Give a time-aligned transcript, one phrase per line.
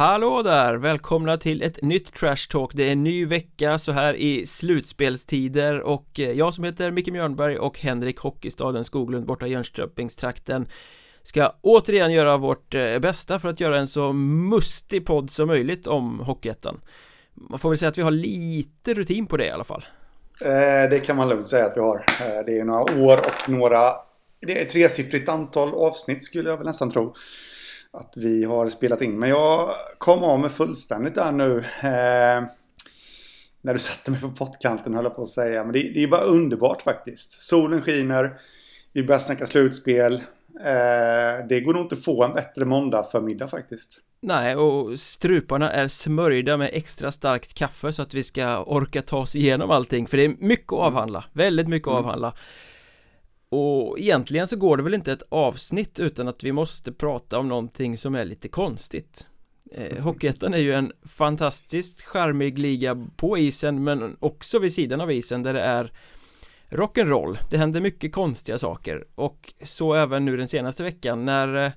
[0.00, 0.74] Hallå där!
[0.74, 2.70] Välkomna till ett nytt Trash Talk.
[2.74, 7.08] Det är en ny vecka så här i slutspelstider och eh, jag som heter Micke
[7.08, 10.68] Mjörnberg och Henrik Hockeystaden Skoglund borta i Jönköpingstrakten
[11.22, 15.86] ska återigen göra vårt eh, bästa för att göra en så mustig podd som möjligt
[15.86, 16.80] om Hockeyettan.
[17.34, 19.84] Man får väl säga att vi har lite rutin på det i alla fall.
[20.44, 21.96] Eh, Det kan man lugnt säga att vi har.
[21.96, 23.92] Eh, det är några år och några
[24.40, 27.14] Det är ett tresiffrigt antal avsnitt skulle jag väl nästan tro
[27.92, 29.18] att vi har spelat in.
[29.18, 31.58] Men jag kom av mig fullständigt där nu.
[31.58, 32.48] Eh,
[33.62, 35.64] när du satte mig på pottkanten höll jag på att säga.
[35.64, 37.42] Men det, det är bara underbart faktiskt.
[37.42, 38.38] Solen skiner.
[38.92, 40.14] Vi börjar snacka slutspel.
[40.64, 44.00] Eh, det går nog inte att få en bättre måndag förmiddag faktiskt.
[44.22, 49.18] Nej, och struparna är smörjda med extra starkt kaffe så att vi ska orka ta
[49.18, 52.10] oss igenom allting för det är mycket att avhandla, väldigt mycket att mm
[53.50, 57.48] och egentligen så går det väl inte ett avsnitt utan att vi måste prata om
[57.48, 59.26] någonting som är lite konstigt.
[59.72, 65.12] Eh, Hockeyettan är ju en fantastiskt charmig liga på isen men också vid sidan av
[65.12, 65.92] isen där det är
[66.68, 67.38] rock'n'roll.
[67.50, 69.04] Det händer mycket konstiga saker.
[69.14, 71.72] Och så även nu den senaste veckan när eh,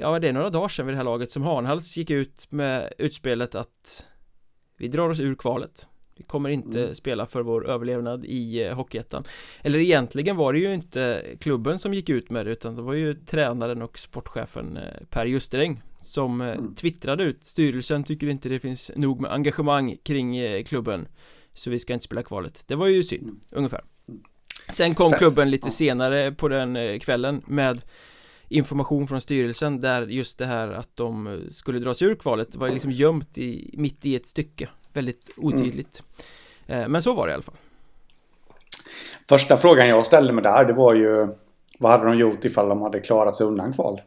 [0.00, 2.92] Ja det är några dagar sedan vid det här laget som Hanhals gick ut med
[2.98, 4.06] utspelet att
[4.76, 5.86] Vi drar oss ur kvalet
[6.18, 6.94] vi kommer inte mm.
[6.94, 9.24] spela för vår överlevnad i eh, Hockeyettan
[9.62, 12.94] Eller egentligen var det ju inte klubben som gick ut med det utan det var
[12.94, 16.74] ju tränaren och sportchefen eh, Per Justeräng Som eh, mm.
[16.74, 21.08] twittrade ut Styrelsen tycker inte det finns nog med engagemang kring klubben
[21.54, 23.40] Så vi ska inte spela kvalet Det var ju synd, mm.
[23.50, 24.20] ungefär mm.
[24.72, 25.70] Sen kom Sen, klubben lite ja.
[25.70, 27.82] senare på den kvällen med
[28.48, 32.70] information från styrelsen där just det här att de skulle dra sig ur kvalet var
[32.70, 36.02] liksom gömt i, mitt i ett stycke Väldigt otydligt
[36.66, 36.92] mm.
[36.92, 37.56] Men så var det i alla fall
[39.28, 41.28] Första frågan jag ställde mig där det var ju
[41.78, 44.00] Vad hade de gjort ifall de hade klarat sig undan kval?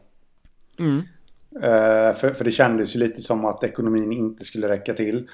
[0.78, 0.96] Mm.
[1.56, 5.28] Uh, för, för det kändes ju lite som att ekonomin inte skulle räcka till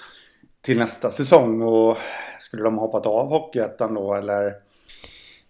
[0.60, 1.96] Till nästa säsong och
[2.38, 4.54] Skulle de ha hoppat av Hockeyettan då eller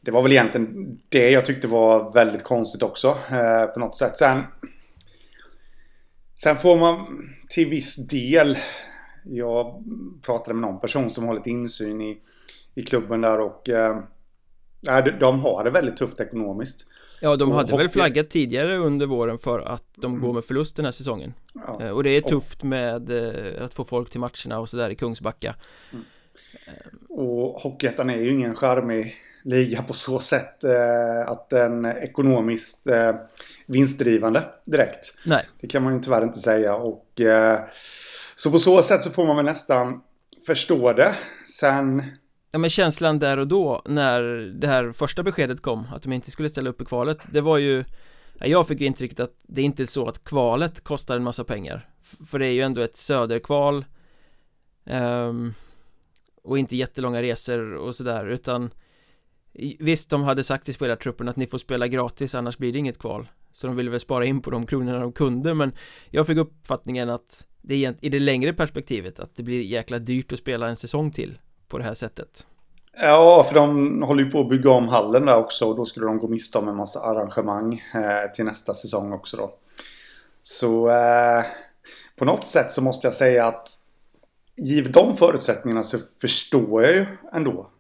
[0.01, 4.19] Det var väl egentligen det jag tyckte var väldigt konstigt också uh, på något sätt
[4.19, 4.43] Sen
[6.37, 8.59] Sen får man till viss del
[9.29, 9.85] jag
[10.23, 12.19] pratade med någon person som har lite insyn i,
[12.75, 13.99] i klubben där och eh,
[15.21, 16.87] de har det väldigt tufft ekonomiskt.
[17.21, 20.27] Ja, de hade väl flaggat tidigare under våren för att de mm.
[20.27, 21.35] går med förlust den här säsongen.
[21.55, 21.83] Ja.
[21.83, 24.95] Eh, och det är tufft med eh, att få folk till matcherna och sådär i
[24.95, 25.55] Kungsbacka.
[25.93, 26.05] Mm.
[27.09, 33.15] Och Hockeyettan är ju ingen charmig liga på så sätt eh, att den ekonomiskt eh,
[33.67, 35.15] vinstdrivande direkt.
[35.27, 35.45] Nej.
[35.61, 37.61] Det kan man ju tyvärr inte säga och eh,
[38.39, 40.01] så på så sätt så får man väl nästan
[40.47, 41.15] förstå det.
[41.59, 42.03] Sen...
[42.51, 44.23] Ja men känslan där och då när
[44.61, 47.59] det här första beskedet kom att de inte skulle ställa upp i kvalet Det var
[47.59, 47.85] ju
[48.39, 51.89] Jag fick intrycket att det är inte så att kvalet kostar en massa pengar
[52.27, 53.85] För det är ju ändå ett söderkval
[54.85, 55.55] um,
[56.43, 58.71] Och inte jättelånga resor och sådär utan
[59.79, 62.99] Visst, de hade sagt till spelartruppen att ni får spela gratis annars blir det inget
[62.99, 65.73] kval så de ville väl spara in på de kronorna de kunde men
[66.11, 70.33] Jag fick uppfattningen att det är i det längre perspektivet att det blir jäkla dyrt
[70.33, 71.39] att spela en säsong till
[71.69, 72.47] på det här sättet.
[73.01, 76.07] Ja, för de håller ju på att bygga om hallen där också och då skulle
[76.07, 79.55] de gå miste om en massa arrangemang eh, till nästa säsong också då.
[80.43, 81.45] Så eh,
[82.17, 83.69] på något sätt så måste jag säga att
[84.57, 87.71] givet de förutsättningarna så förstår jag ju ändå.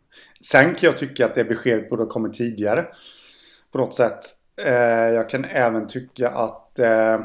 [0.41, 2.87] Sen kan jag tycka att det beskedet borde ha kommit tidigare.
[3.73, 4.21] På något sätt.
[4.65, 7.21] Eh, jag kan även tycka att eh,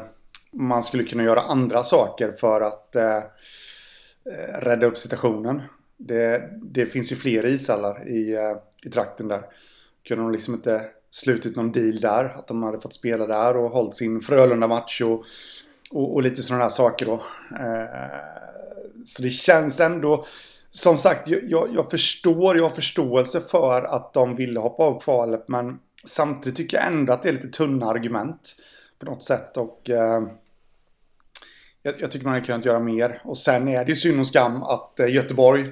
[0.52, 5.62] man skulle kunna göra andra saker för att eh, eh, rädda upp situationen.
[5.96, 9.42] Det, det, finns ju fler ishallar i, eh, i trakten där.
[10.08, 10.80] Kunde de liksom inte
[11.10, 12.24] slutit någon deal där.
[12.24, 15.24] Att de hade fått spela där och hållit sin Frölunda-match och,
[15.90, 17.14] och, och, lite sådana här saker då.
[17.60, 20.24] Eh, så det känns ändå...
[20.70, 25.44] Som sagt, jag, jag, förstår, jag har förståelse för att de ville hoppa av kvalet
[25.48, 28.56] men samtidigt tycker jag ändå att det är lite tunna argument
[28.98, 30.22] på något sätt och eh,
[31.82, 33.20] jag, jag tycker man hade kunnat göra mer.
[33.24, 35.64] Och sen är det ju synd och skam att eh, Göteborg,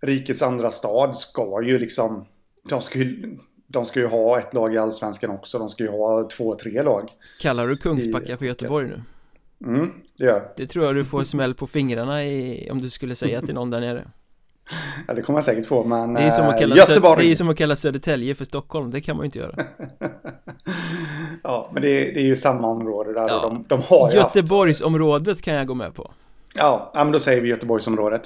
[0.00, 2.24] rikets andra stad, ska ju liksom...
[2.68, 5.58] De ska ju, de ska ju ha ett lag i Allsvenskan också.
[5.58, 7.10] De ska ju ha två, tre lag.
[7.40, 9.02] Kallar du Kungsbacka i, för Göteborg nu?
[9.66, 13.14] Mm, det gör Det tror jag du får smäll på fingrarna i, om du skulle
[13.14, 14.10] säga till någon där nere.
[15.08, 17.26] Ja, det kommer jag säkert få, men det är som att kalla Göteborg.
[17.26, 19.54] Det är som att kalla Södertälje för Stockholm, det kan man ju inte göra.
[21.42, 23.40] ja, men det är, det är ju samma område där ja.
[23.40, 25.42] de, de har Göteborgsområdet haft...
[25.42, 26.10] kan jag gå med på.
[26.54, 28.22] Ja, men då säger vi Göteborgsområdet.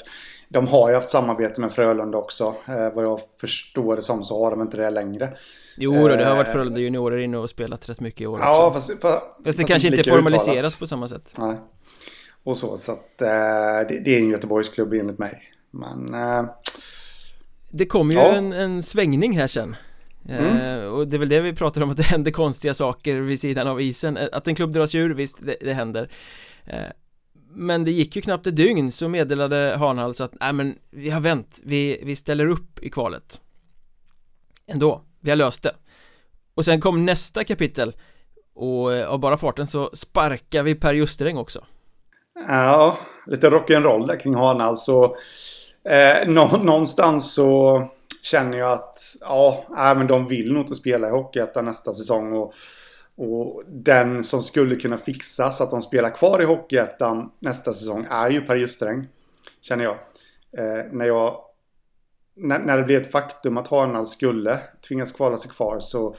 [0.48, 2.54] De har ju haft samarbete med Frölunda också.
[2.68, 5.32] Eh, vad jag förstår det som så har de inte det längre.
[5.76, 8.38] Jo, då, det har varit eh, Frölunda juniorer inne och spelat rätt mycket i år
[8.40, 8.74] ja, också.
[8.74, 11.34] Fast, fast, fast det fast kanske inte är formaliserat på samma sätt.
[11.38, 11.56] Nej.
[12.44, 12.76] och så.
[12.76, 13.28] Så att eh,
[13.88, 15.51] det, det, är en Göteborgsklubb enligt mig.
[15.72, 16.14] Men...
[16.14, 16.44] Eh,
[17.70, 18.32] det kommer ju ja.
[18.32, 19.76] en, en svängning här sen.
[20.28, 20.80] Mm.
[20.80, 23.40] Eh, och det är väl det vi pratar om att det händer konstiga saker vid
[23.40, 24.16] sidan av isen.
[24.16, 26.10] Eh, Att en klubb dras ur, visst det, det händer.
[26.64, 26.82] Eh,
[27.50, 31.20] Men det gick ju knappt ett dygn så meddelade Hanhals att nej men vi har
[31.20, 33.40] vänt, vi, vi ställer upp i kvalet.
[34.66, 35.74] Ändå, vi har löst det.
[36.54, 37.96] Och sen kom nästa kapitel.
[38.54, 41.64] Och av bara farten så sparkar vi Per Justeräng också.
[42.48, 45.16] Ja, lite rock'n'roll där kring Hanhals och
[45.84, 47.82] eh, nå någonstans så
[48.22, 52.32] känner jag att ja, äh, men de vill nog inte spela i Hockeyettan nästa säsong.
[52.32, 52.54] Och,
[53.16, 58.06] och den som skulle kunna fixa så att de spelar kvar i Hockeyettan nästa säsong
[58.10, 59.08] är ju Per Justeräng.
[59.60, 59.96] Känner jag.
[60.58, 61.36] Eh, när jag
[62.34, 64.58] när, när det blev ett faktum att Hanal skulle
[64.88, 66.14] tvingas kvala sig kvar så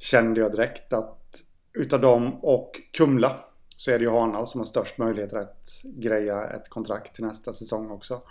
[0.00, 1.42] kände jag direkt att
[1.74, 3.36] utav dem och Kumla
[3.76, 7.52] så är det ju Hanal som har störst möjligheter att greja ett kontrakt till nästa
[7.52, 8.22] säsong också.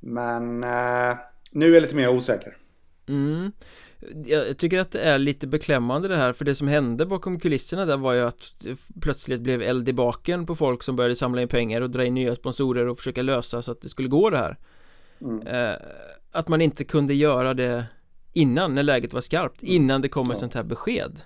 [0.00, 1.16] Men eh,
[1.50, 2.56] nu är jag lite mer osäker.
[3.08, 3.52] Mm.
[4.26, 7.86] Jag tycker att det är lite beklämmande det här för det som hände bakom kulisserna
[7.86, 8.52] där var ju att
[9.00, 12.14] plötsligt blev eld i baken på folk som började samla in pengar och dra in
[12.14, 14.56] nya sponsorer och försöka lösa så att det skulle gå det här
[15.20, 15.46] mm.
[15.46, 15.76] eh,
[16.32, 17.86] Att man inte kunde göra det
[18.32, 19.74] innan när läget var skarpt mm.
[19.74, 20.40] innan det kom ett ja.
[20.40, 21.20] sånt här besked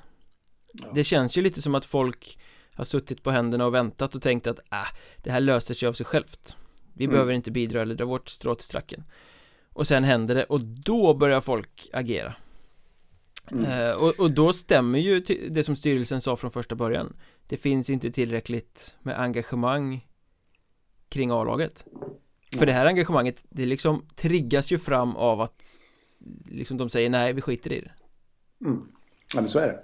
[0.72, 0.88] ja.
[0.94, 2.38] Det känns ju lite som att folk
[2.74, 4.78] har suttit på händerna och väntat och tänkt att äh,
[5.16, 6.56] det här löser sig av sig självt
[7.00, 7.12] Vi mm.
[7.12, 9.04] behöver inte bidra eller dra vårt strå till stracken
[9.68, 12.34] och sen händer det och då börjar folk agera.
[13.50, 13.64] Mm.
[13.64, 15.20] eh, och, och, då stämmer ju
[15.50, 17.16] det som styrelsen sa från första början.
[17.46, 20.06] Det finns inte tillräckligt med engagemang
[21.08, 21.84] kring A-laget.
[22.58, 25.64] För det här engagemanget, det liksom triggas ju fram av att
[26.44, 27.92] liksom de säger nej, vi skiter i det.
[28.66, 28.82] Mm.
[29.34, 29.80] Ja men så är det.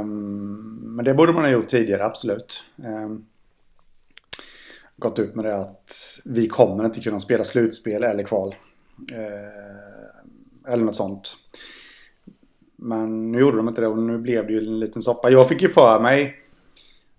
[0.00, 2.64] Um, Men det borde man ha gjort tidigare, absolut.
[2.76, 3.26] Um,
[5.00, 8.54] gått ut med det att vi kommer inte kunna spela slutspel eller kval.
[9.12, 11.36] Eh, eller något sånt.
[12.76, 15.30] Men nu gjorde de inte det och nu blev det ju en liten soppa.
[15.30, 16.36] Jag fick ju för mig,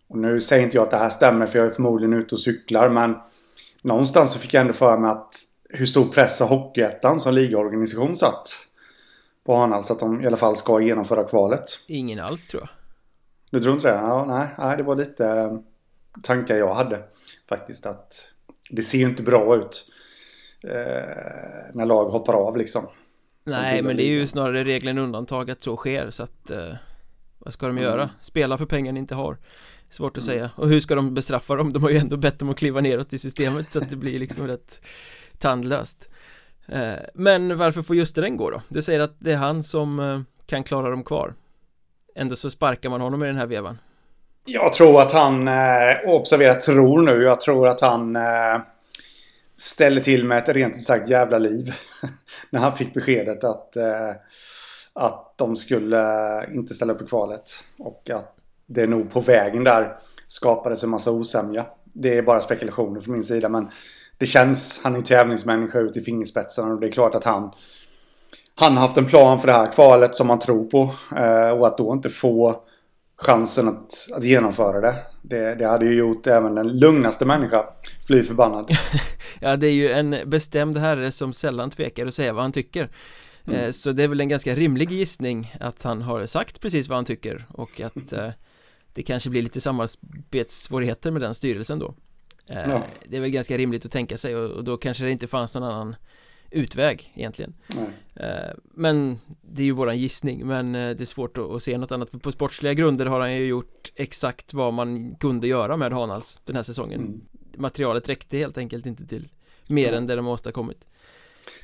[0.08, 2.42] och nu säger inte jag att det här stämmer för jag är förmodligen ute och
[2.42, 3.16] cyklar, men
[3.82, 5.36] någonstans så fick jag ändå för mig att
[5.70, 8.48] hur stor press har Hockeyettan som ligaorganisation satt
[9.46, 11.64] på Hanals att de i alla fall ska genomföra kvalet?
[11.88, 12.70] Ingen alls tror jag.
[13.50, 13.94] Du tror inte det?
[13.94, 15.58] Ja, nej, nej det var lite
[16.24, 17.00] tankar jag hade
[17.52, 18.32] faktiskt att
[18.70, 19.92] det ser ju inte bra ut
[20.64, 20.72] eh,
[21.74, 22.88] när lag hoppar av liksom.
[23.44, 26.74] Nej, men det är ju snarare regeln undantag att så sker så att eh,
[27.40, 27.84] vad ska de mm.
[27.84, 28.10] göra?
[28.22, 29.38] Spela för pengar ni inte har.
[29.90, 30.36] Svårt att mm.
[30.36, 30.52] säga.
[30.56, 31.74] Och hur ska de bestraffa dem?
[31.74, 34.20] De har ju ändå bett dem att kliva neråt i systemet så att det blir
[34.20, 34.82] liksom rätt
[35.38, 36.10] tandlöst.
[36.66, 38.62] Eh, men varför får just den gå då?
[38.68, 41.34] Du säger att det är han som eh, kan klara dem kvar.
[42.16, 43.78] Ändå så sparkar man honom i den här vevan.
[44.46, 48.62] Jag tror att han, eh, observera tror nu, jag tror att han eh,
[49.58, 51.74] ställer till med ett rent ut sagt jävla liv.
[52.50, 54.12] när han fick beskedet att, eh,
[54.94, 56.00] att de skulle
[56.42, 57.64] eh, inte ställa upp i kvalet.
[57.80, 59.96] Och att det nog på vägen där
[60.28, 61.66] skapades en massa osämja.
[61.94, 63.70] Det är bara spekulationer från min sida men
[64.18, 67.52] det känns, han är ju tävlingsmänniska ut i fingerspetsarna och det är klart att han
[68.56, 70.90] han har haft en plan för det här kvalet som han tror på.
[71.16, 72.64] Eh, och att då inte få
[73.22, 74.96] chansen att, att genomföra det.
[75.22, 75.56] det.
[75.56, 77.66] Det hade ju gjort även den lugnaste människa
[78.08, 78.72] fly förbannad.
[79.40, 82.90] ja, det är ju en bestämd herre som sällan tvekar att säga vad han tycker.
[83.46, 83.60] Mm.
[83.60, 86.98] Eh, så det är väl en ganska rimlig gissning att han har sagt precis vad
[86.98, 88.30] han tycker och att eh,
[88.94, 91.94] det kanske blir lite samarbetssvårigheter med den styrelsen då.
[92.48, 92.84] Eh, ja.
[93.06, 95.64] Det är väl ganska rimligt att tänka sig och då kanske det inte fanns någon
[95.64, 95.96] annan
[96.52, 98.54] utväg egentligen Nej.
[98.64, 102.18] Men det är ju våran gissning men det är svårt att se något annat för
[102.18, 106.56] på sportsliga grunder har han ju gjort exakt vad man kunde göra med Hanals den
[106.56, 107.22] här säsongen mm.
[107.58, 109.30] Materialet räckte helt enkelt inte till
[109.68, 109.98] mer mm.
[109.98, 110.86] än det de har åstadkommit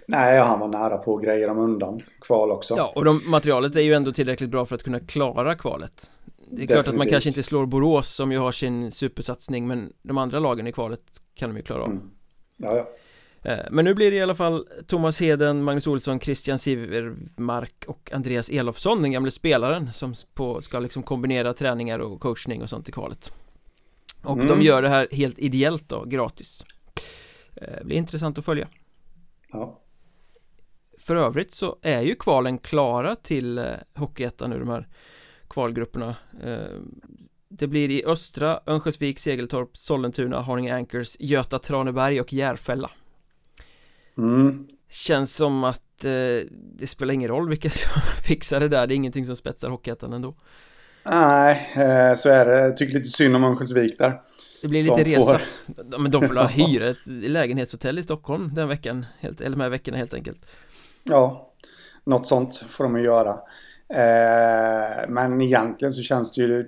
[0.07, 3.75] Nej, han var nära på att greja dem undan kval också Ja, och de, materialet
[3.75, 6.71] är ju ändå tillräckligt bra för att kunna klara kvalet Det är Definitivt.
[6.71, 10.39] klart att man kanske inte slår Borås som ju har sin supersatsning men de andra
[10.39, 11.01] lagen i kvalet
[11.35, 12.11] kan de ju klara av mm.
[12.57, 13.06] Ja, ja Eh,
[13.71, 18.49] men nu blir det i alla fall Thomas Heden, Magnus Olsson, Christian Sivermark och Andreas
[18.49, 22.91] Elofsson, den gamle spelaren som på, ska liksom kombinera träningar och coachning och sånt i
[22.91, 23.31] kvalet.
[24.23, 24.47] Och mm.
[24.47, 26.65] de gör det här helt ideellt då, gratis.
[27.53, 28.67] Det eh, blir intressant att följa.
[29.51, 29.79] Ja.
[30.97, 34.87] För övrigt så är ju kvalen klara till eh, Hockeyettan nu de här
[35.49, 36.15] kvalgrupperna.
[37.49, 42.91] Det blir i Östra, Örnsköldsvik, Segeltorp, Sollentuna, Haninge Anchors, Göta Traneberg och Järfälla
[44.17, 44.67] Mm.
[44.89, 48.95] Känns som att eh, det spelar ingen roll vilka som fixar det där, det är
[48.95, 50.35] ingenting som spetsar Hockeyettan ändå
[51.09, 52.59] Nej, eh, så är det.
[52.59, 54.21] Jag tycker lite synd om Örnsköldsvik där.
[54.61, 55.99] Det blir lite resa får...
[55.99, 59.97] Men de får hyra ett lägenhetshotell i Stockholm den veckan helt, Eller de här veckorna
[59.97, 60.45] helt enkelt
[61.03, 61.51] Ja
[62.03, 63.31] Något sånt får de ju göra
[63.89, 66.67] eh, Men egentligen så känns det ju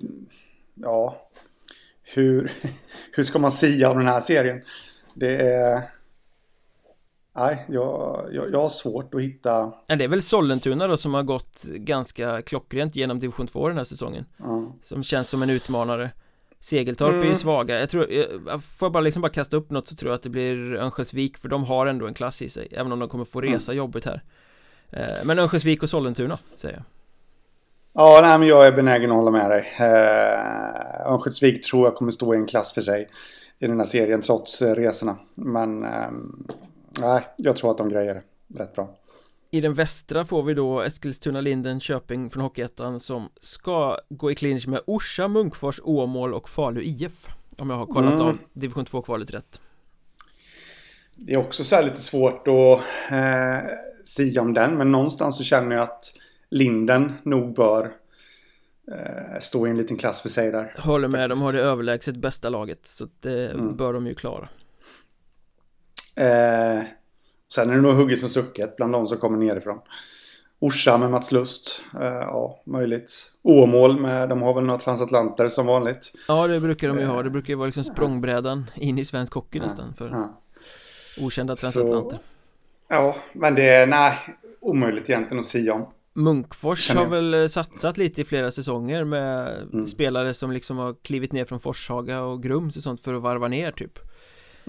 [0.75, 1.29] Ja
[2.03, 2.51] Hur
[3.11, 4.61] Hur ska man sia om den här serien?
[5.13, 5.89] Det är
[7.39, 11.13] Nej, jag, jag, jag har svårt att hitta ja, Det är väl Sollentuna då som
[11.13, 14.71] har gått ganska klockrent genom division 2 den här säsongen mm.
[14.83, 16.11] Som känns som en utmanare
[16.59, 17.19] Segeltorp mm.
[17.19, 17.35] är ju mm.
[17.35, 20.15] svaga, jag tror, jag, får jag bara liksom bara kasta upp något så tror jag
[20.15, 23.09] att det blir Örnsköldsvik för de har ändå en klass i sig Även om de
[23.09, 23.53] kommer få mm.
[23.53, 23.77] resa mm.
[23.77, 24.23] jobbigt här
[24.91, 26.83] eh, Men Örnsköldsvik och Sollentuna säger jag
[27.93, 32.11] Ja, nej men jag är benägen att hålla med dig eh, Örnsköldsvik tror jag kommer
[32.11, 33.09] stå i en klass för sig
[33.59, 36.11] I den här serien trots eh, resorna Men eh,
[37.01, 38.21] Nej, jag tror att de grejer
[38.55, 38.97] rätt bra
[39.51, 44.35] I den västra får vi då Eskilstuna, Linden, Köping från Hockeyettan som ska gå i
[44.35, 47.27] clinch med Orsa, Munkfors, Åmål och Falu IF
[47.57, 48.25] Om jag har kollat mm.
[48.25, 49.61] av division 2-kvalet rätt
[51.15, 53.69] Det är också så här lite svårt att eh,
[54.03, 56.13] sia om den men någonstans så känner jag att
[56.51, 57.91] Linden nog bör
[58.91, 61.41] eh, stå i en liten klass för sig där Håller med, faktiskt.
[61.41, 63.77] de har det överlägset bästa laget så det mm.
[63.77, 64.49] bör de ju klara
[66.19, 66.83] Eh,
[67.53, 69.79] sen är det nog hugget som sucket bland de som kommer nerifrån.
[70.59, 71.83] Orsa med Mats Lust.
[72.01, 73.31] Eh, ja, möjligt.
[73.43, 76.13] Åmål med, de har väl några transatlanter som vanligt.
[76.27, 77.23] Ja, det brukar de ju ha.
[77.23, 80.41] Det brukar ju vara liksom språngbrädan in i svensk hockey nästan för ja.
[81.25, 82.17] okända transatlanter.
[82.17, 82.23] Så,
[82.89, 84.13] ja, men det är, nej,
[84.59, 85.85] omöjligt egentligen att säga om.
[86.13, 89.85] Munkfors har väl eh, satsat lite i flera säsonger med mm.
[89.85, 93.47] spelare som liksom har klivit ner från Forshaga och Grums och sånt för att varva
[93.47, 93.99] ner typ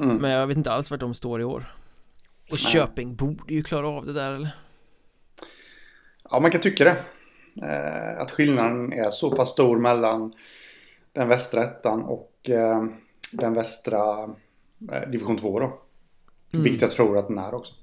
[0.02, 0.16] mm.
[0.16, 1.74] Men jag vet inte alls vart de står i år.
[2.50, 2.72] Och Nej.
[2.72, 4.56] Köping borde ju klara av det där eller?
[6.30, 6.96] Ja, man kan tycka det.
[7.66, 10.32] Eh, Att skillnaden är så pass stor mellan
[11.12, 12.84] Den västra ettan och eh,
[13.32, 14.24] Den västra
[14.92, 15.66] eh, Division 2 då.
[16.52, 16.64] Mm.
[16.64, 17.74] Vilket jag tror att den är också.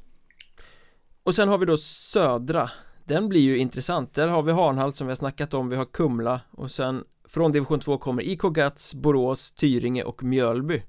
[1.24, 2.72] Och sen har vi då södra.
[3.06, 4.14] Den blir ju intressant.
[4.14, 5.70] Där har vi Hanhall som vi har snackat om.
[5.70, 6.42] Vi har Kumla.
[6.52, 10.84] Och sen från division 2 kommer IK Gats, Borås, Tyringe och Mjölby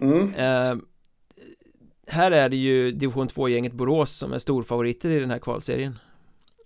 [0.00, 0.34] Mm.
[0.34, 0.76] Eh,
[2.06, 5.98] här är det ju division 2-gänget Borås som är storfavoriter i den här kvalserien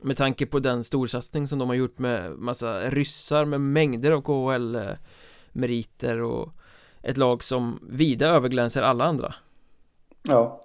[0.02, 4.22] Med tanke på den storsatsning som de har gjort med massa ryssar med mängder av
[4.22, 6.48] KHL-meriter och
[7.02, 9.34] ett lag som vida överglänser alla andra
[10.28, 10.60] Ja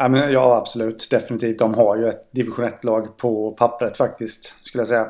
[0.00, 1.08] Ja, men, ja, absolut.
[1.10, 1.58] Definitivt.
[1.58, 5.08] De har ju ett division 1-lag på pappret faktiskt, skulle jag säga.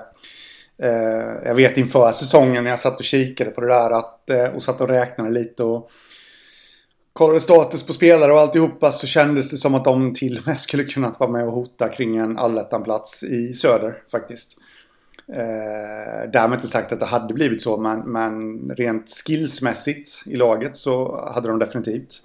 [0.82, 4.44] Eh, jag vet inför säsongen när jag satt och kikade på det där att, eh,
[4.44, 5.88] och satt och räknade lite och
[7.18, 10.60] kollade status på spelare och alltihopa så kändes det som att de till och med
[10.60, 14.58] skulle kunnat vara med och hota kring en allettanplats i söder faktiskt.
[15.32, 20.76] Eh, därmed inte sagt att det hade blivit så men, men rent skillsmässigt i laget
[20.76, 22.22] så hade de definitivt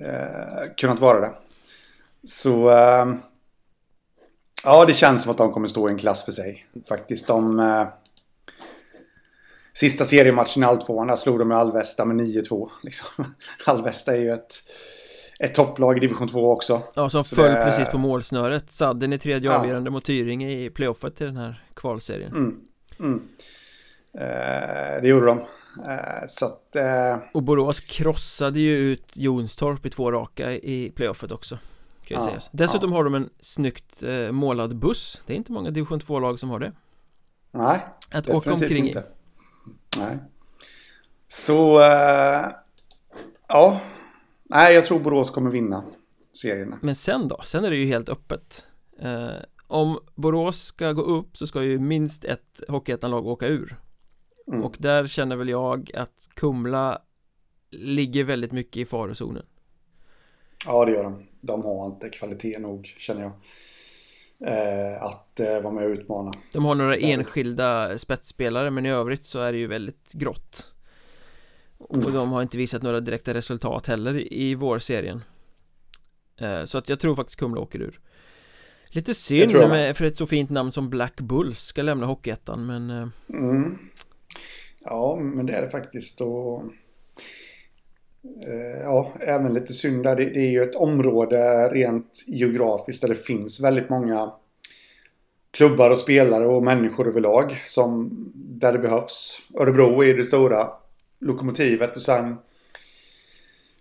[0.00, 1.32] eh, kunnat vara det.
[2.26, 3.06] Så eh,
[4.64, 7.26] ja, det känns som att de kommer stå i en klass för sig faktiskt.
[7.26, 7.86] De, eh,
[9.80, 12.70] Sista seriematchen i Alltvåan, där slog de Alvesta med 9-2.
[12.82, 13.24] Liksom.
[13.66, 14.54] Alvesta är ju ett,
[15.40, 16.82] ett topplag i division 2 också.
[16.94, 17.64] Ja, som föll det...
[17.64, 18.70] precis på målsnöret.
[18.70, 19.58] Sadden i tredje ja.
[19.58, 22.32] avgörande mot Tyringe i playoffet till den här kvalserien.
[22.32, 22.60] Mm.
[23.00, 23.28] Mm.
[24.14, 25.38] Eh, det gjorde de.
[25.38, 27.16] Eh, så att, eh...
[27.34, 31.58] Och Borås krossade ju ut Jonstorp i två raka i playoffet också.
[32.04, 32.38] Kan ja.
[32.52, 32.96] Dessutom ja.
[32.96, 35.22] har de en snyggt eh, målad buss.
[35.26, 36.72] Det är inte många division 2-lag som har det.
[37.50, 37.80] Nej,
[38.10, 39.04] Att åka omkring inte.
[39.98, 40.18] Nej.
[41.28, 42.46] Så, äh,
[43.48, 43.80] ja.
[44.44, 45.84] Nej, jag tror Borås kommer vinna
[46.32, 46.74] serien.
[46.82, 47.40] Men sen då?
[47.44, 48.66] Sen är det ju helt öppet.
[49.00, 49.30] Eh,
[49.66, 53.76] om Borås ska gå upp så ska ju minst ett Hockeyettan-lag åka ur.
[54.48, 54.64] Mm.
[54.64, 57.02] Och där känner väl jag att Kumla
[57.70, 59.46] ligger väldigt mycket i farozonen.
[60.66, 61.26] Ja, det gör de.
[61.40, 63.32] De har inte kvalitet nog, känner jag.
[64.46, 66.32] Eh, att eh, vara med och utmana.
[66.52, 70.72] De har några enskilda spetsspelare men i övrigt så är det ju väldigt grått.
[71.78, 75.22] Och de har inte visat några direkta resultat heller i vårserien
[76.40, 78.00] eh, Så att jag tror faktiskt Kumla åker ur.
[78.88, 82.90] Lite synd med, för ett så fint namn som Black Bulls ska lämna Hockeyettan men
[83.28, 83.78] mm.
[84.80, 86.20] Ja men det är det faktiskt.
[86.20, 86.62] Och
[88.82, 90.16] Ja, även lite synd där.
[90.16, 94.32] Det, det, är ju ett område rent geografiskt där det finns väldigt många
[95.50, 99.38] klubbar och spelare och människor överlag som, där det behövs.
[99.60, 100.68] Örebro är det stora
[101.20, 102.36] lokomotivet och sen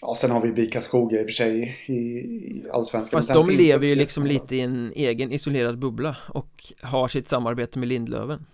[0.02, 3.88] Ja, sen har vi BIK Karlskoga i och för sig i Allsvenskan Fast de lever
[3.88, 8.46] ju liksom lite i en egen isolerad bubbla och har sitt samarbete med Lindlöven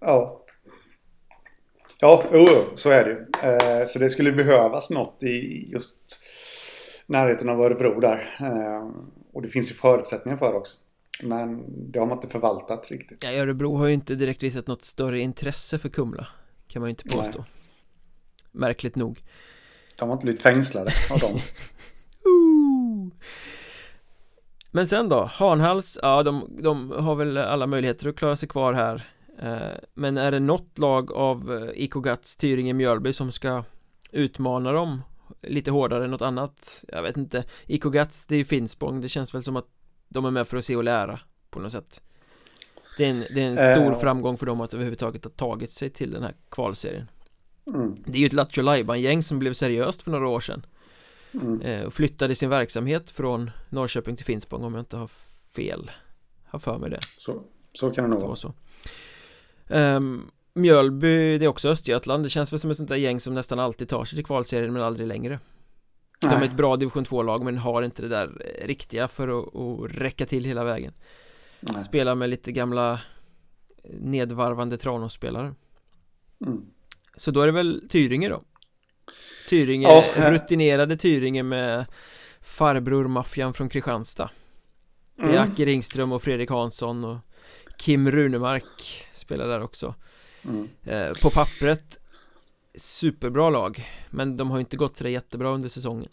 [0.00, 0.44] Ja
[2.00, 3.50] Ja, oh, så är det ju.
[3.50, 6.24] Eh, så det skulle behövas något i just
[7.06, 8.30] närheten av Örebro där.
[8.40, 8.90] Eh,
[9.32, 10.76] och det finns ju förutsättningar för det också.
[11.22, 13.24] Men det har man inte förvaltat riktigt.
[13.24, 16.26] Ja, Örebro har ju inte direkt visat något större intresse för Kumla.
[16.68, 17.38] Kan man ju inte påstå.
[17.38, 17.48] Nej.
[18.52, 19.22] Märkligt nog.
[19.96, 21.40] De har inte blivit fängslade av dem.
[24.70, 28.72] Men sen då, Hanhals, ja de, de har väl alla möjligheter att klara sig kvar
[28.72, 29.10] här
[29.94, 33.64] Men är det något lag av eh, IK Gats, Tyringe, Mjölby som ska
[34.10, 35.02] utmana dem
[35.42, 36.84] lite hårdare än något annat?
[36.88, 37.44] Jag vet inte.
[37.66, 39.66] IK Gats, det är ju Finspång, det känns väl som att
[40.08, 41.20] de är med för att se och lära
[41.50, 42.02] på något sätt.
[42.98, 45.70] Det är en, det är en stor äh, framgång för dem att överhuvudtaget ha tagit
[45.70, 47.10] sig till den här kvalserien.
[47.66, 47.96] Mm.
[48.06, 50.62] Det är ju ett Lattjo gäng som blev seriöst för några år sedan.
[51.32, 51.60] Mm.
[51.60, 55.10] Eh, och flyttade sin verksamhet från Norrköping till Finspång om jag inte har
[55.54, 55.90] fel.
[56.44, 56.98] Har för mig det.
[57.18, 57.42] Så,
[57.72, 58.36] så kan det nog vara.
[58.36, 58.54] så.
[59.70, 62.24] Um, Mjölby, det är också Östergötland.
[62.24, 64.72] Det känns väl som ett sånt där gäng som nästan alltid tar sig till kvalserien
[64.72, 65.38] men aldrig längre.
[66.20, 70.00] De är ett bra division 2-lag men har inte det där riktiga för att, att
[70.00, 70.92] räcka till hela vägen.
[71.60, 71.82] Nej.
[71.82, 73.00] Spelar med lite gamla
[73.84, 75.54] nedvarvande Tranås-spelare.
[76.46, 76.66] Mm.
[77.16, 78.42] Så då är det väl Tyringe då.
[79.48, 81.86] Tyringe, oh, rutinerade Tyringe med
[82.40, 84.30] farbror maffian från Kristianstad.
[85.16, 85.42] Det är mm.
[85.42, 87.16] Acke Ringström och Fredrik Hansson och
[87.80, 89.94] Kim Runemark spelar där också
[90.44, 90.68] mm.
[90.84, 91.98] eh, På pappret
[92.74, 96.08] Superbra lag Men de har inte gått sådär jättebra under säsongen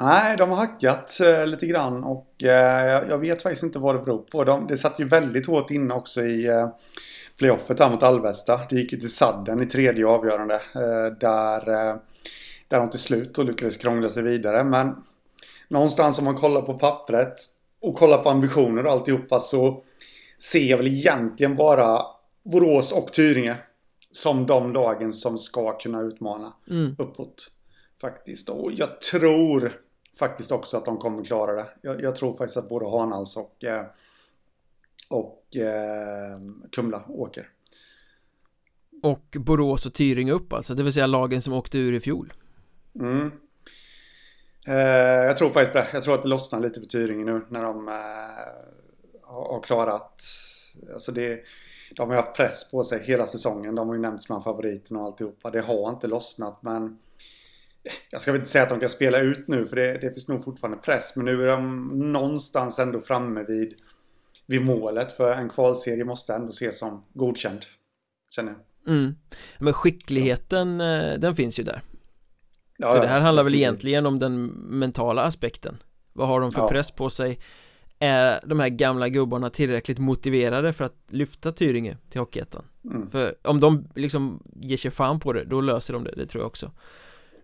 [0.00, 3.98] Nej, de har hackat eh, lite grann och eh, jag vet faktiskt inte vad det
[3.98, 4.44] beror på.
[4.44, 6.68] De, det satt ju väldigt hårt inne också i eh,
[7.38, 8.60] playoffet här mot Alvesta.
[8.70, 10.54] Det gick ju till sadden i tredje avgörande.
[10.54, 11.96] Eh, där, eh,
[12.68, 14.64] där de till slut då lyckades krångla sig vidare.
[14.64, 14.96] Men
[15.68, 17.34] någonstans om man kollar på pappret
[17.82, 19.82] och kollar på ambitioner och alltihopa så
[20.42, 21.98] ser jag väl egentligen bara
[22.42, 23.56] Borås och Tyringe
[24.10, 26.94] som de lagen som ska kunna utmana mm.
[26.98, 27.50] uppåt.
[28.00, 28.48] Faktiskt.
[28.48, 29.80] Och jag tror
[30.18, 31.66] faktiskt också att de kommer klara det.
[31.82, 33.84] Jag, jag tror faktiskt att både Hanals och, eh,
[35.08, 36.40] och eh,
[36.72, 37.48] Kumla åker.
[39.02, 42.32] Och Borås och Tyringe upp alltså, det vill säga lagen som åkte ur i fjol.
[42.94, 43.32] Mm.
[44.66, 44.76] Eh,
[45.26, 45.86] jag tror faktiskt det.
[45.92, 47.94] Jag tror att det lossnar lite för Tyringe nu när de eh,
[49.32, 50.22] har klarat.
[50.92, 51.40] Alltså det,
[51.96, 53.74] de har haft press på sig hela säsongen.
[53.74, 55.50] De har ju nämnts bland favoriterna och alltihopa.
[55.50, 56.98] Det har inte lossnat men
[58.10, 60.28] jag ska väl inte säga att de kan spela ut nu för det, det finns
[60.28, 61.16] nog fortfarande press.
[61.16, 63.74] Men nu är de någonstans ändå framme vid,
[64.46, 65.12] vid målet.
[65.12, 67.60] För en kvalserie måste ändå ses som godkänd.
[68.30, 68.94] Känner jag.
[68.94, 69.14] Mm.
[69.58, 71.12] Men skickligheten ja.
[71.12, 71.82] Eh, den finns ju där.
[72.76, 74.46] Ja, så det här handlar väl egentligen om den
[74.78, 75.82] mentala aspekten.
[76.12, 76.68] Vad har de för ja.
[76.68, 77.38] press på sig?
[78.04, 82.64] Är de här gamla gubbarna tillräckligt motiverade för att lyfta Tyringe till Hockeyettan?
[82.84, 83.10] Mm.
[83.10, 86.42] För om de liksom ger sig fan på det, då löser de det, det tror
[86.42, 86.70] jag också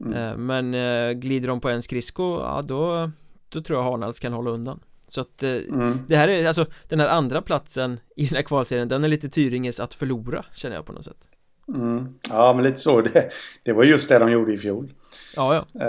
[0.00, 0.12] mm.
[0.12, 3.10] Eh, men eh, glider de på en skridsko, ja då,
[3.48, 5.98] då tror jag Harnalds kan hålla undan Så att eh, mm.
[6.08, 9.28] det här är alltså den här andra platsen i den här kvalserien Den är lite
[9.28, 11.28] Tyringes att förlora känner jag på något sätt
[11.68, 12.14] mm.
[12.28, 13.30] Ja men lite så det,
[13.62, 14.92] det var just det de gjorde i fjol
[15.36, 15.84] Ja ja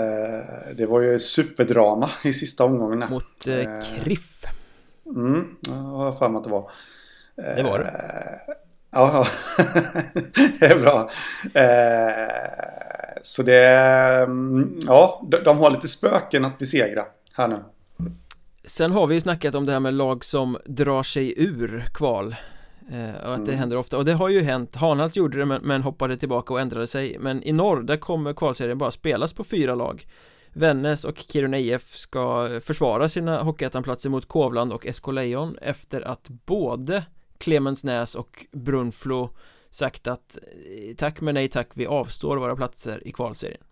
[0.76, 3.64] Det var ju superdrama i sista omgången Mot eh,
[4.04, 4.40] Kriff
[5.16, 6.70] Mm, jag har för mig att det var
[7.36, 8.56] Det var det
[8.92, 9.26] Ja, ja.
[10.60, 11.10] det är bra.
[11.54, 13.66] Eh, så det,
[14.22, 17.56] mm, ja, de har lite spöken att besegra här nu.
[18.64, 22.36] Sen har vi ju snackat om det här med lag som drar sig ur kval
[22.90, 23.58] eh, och att det mm.
[23.58, 26.60] händer ofta och det har ju hänt Hanhals gjorde det men, men, hoppade tillbaka och
[26.60, 30.06] ändrade sig men i norr där kommer kvalserien bara spelas på fyra lag
[30.52, 36.28] Vännäs och Kiruna IF ska försvara sina Hockeyettanplatser mot Kovland och SK Lejon efter att
[36.28, 37.04] både
[37.38, 39.36] Clemensnäs och Brunflo
[39.70, 43.62] sagt att eh, tack men nej tack, vi avstår våra platser i kvalserien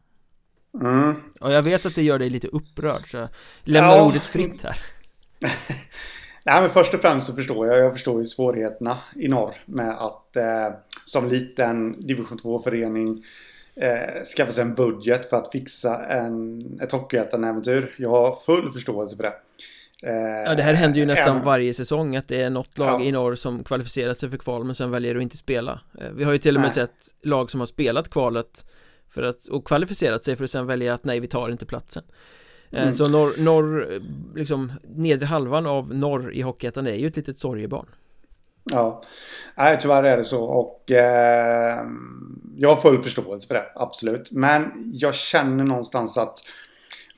[0.80, 1.14] mm.
[1.40, 3.28] Och jag vet att det gör dig lite upprörd så jag
[3.62, 4.06] lämnar ja.
[4.06, 4.80] ordet fritt här
[6.44, 9.90] Nej men först och främst så förstår jag, jag förstår ju svårigheterna i norr med
[9.90, 10.68] att eh,
[11.04, 13.24] som liten division 2-förening
[13.80, 17.94] eh, skaffa sig en budget för att fixa en, ett Hockeyettan-äventyr.
[17.96, 19.32] Jag har full förståelse för det.
[20.46, 21.44] Ja det här händer ju nästan även...
[21.44, 23.04] varje säsong att det är något lag ja.
[23.04, 26.24] i norr som kvalificerar sig för kval men sen väljer att inte spela eh, Vi
[26.24, 26.74] har ju till och med nej.
[26.74, 28.64] sett lag som har spelat kvalet
[29.10, 32.02] för att, och kvalificerat sig för att sen välja att nej vi tar inte platsen
[32.70, 32.92] eh, mm.
[32.92, 34.00] Så norr, norr,
[34.36, 37.86] liksom nedre halvan av norr i Hockeyettan är ju ett litet sorgebarn
[38.70, 39.02] Ja,
[39.54, 41.86] nej tyvärr är det så och eh,
[42.56, 46.38] jag har full förståelse för det, absolut Men jag känner någonstans att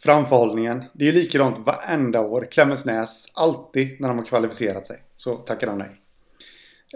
[0.03, 0.85] Framförhållningen.
[0.93, 2.49] Det är likadant varenda år.
[2.51, 5.91] Klemensnäs, alltid när de har kvalificerat sig så tackar de nej.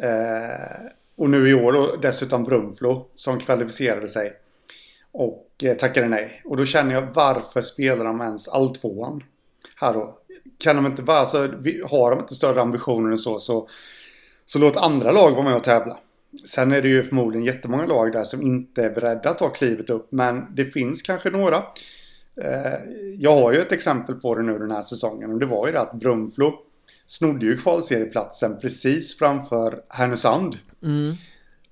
[0.03, 4.33] Eh, Och nu i år då dessutom Brunflo som kvalificerade sig.
[5.13, 6.43] Och eh, tackade nej.
[6.45, 9.23] Och då känner jag varför spelar de ens alltvåan?
[9.77, 10.19] Här då.
[10.59, 11.39] Kan de inte bara, alltså,
[11.91, 13.69] har de inte större ambitioner än så, så,
[14.45, 15.99] så låt andra lag vara med och tävla.
[16.47, 19.91] Sen är det ju förmodligen jättemånga lag där som inte är beredda att ta klivet
[19.91, 20.07] upp.
[20.11, 21.57] Men det finns kanske några.
[22.43, 22.79] Eh,
[23.19, 25.33] jag har ju ett exempel på det nu den här säsongen.
[25.33, 26.53] Och det var ju det att Brunflo
[27.07, 30.59] snodde ju kvalserieplatsen precis framför Härnösand.
[30.83, 31.15] Mm.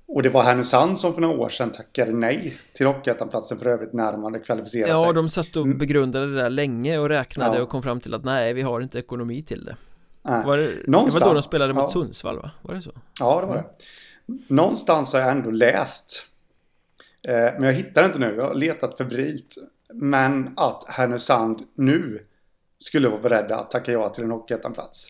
[0.06, 3.92] Och det var Härnösand som för några år sedan tackade nej till Hockeyettan-platsen för övrigt
[3.92, 5.06] när man hade kvalificerat ja, sig.
[5.06, 5.78] Ja, de satt och mm.
[5.78, 7.62] begrundade det där länge och räknade ja.
[7.62, 9.76] och kom fram till att nej, vi har inte ekonomi till det.
[10.22, 10.46] Nej.
[10.46, 11.88] Var det, Någonstans, det var då de spelade mot ja.
[11.88, 12.50] Sundsvall va?
[12.62, 12.92] Var det så?
[13.20, 13.64] Ja, det var det.
[14.54, 16.26] Någonstans har jag ändå läst,
[17.28, 19.54] eh, men jag hittar inte nu, jag har letat febrilt,
[19.92, 22.26] men att Härnösand nu
[22.78, 25.08] skulle vara beredda att tacka ja till en Hockeyettan-plats.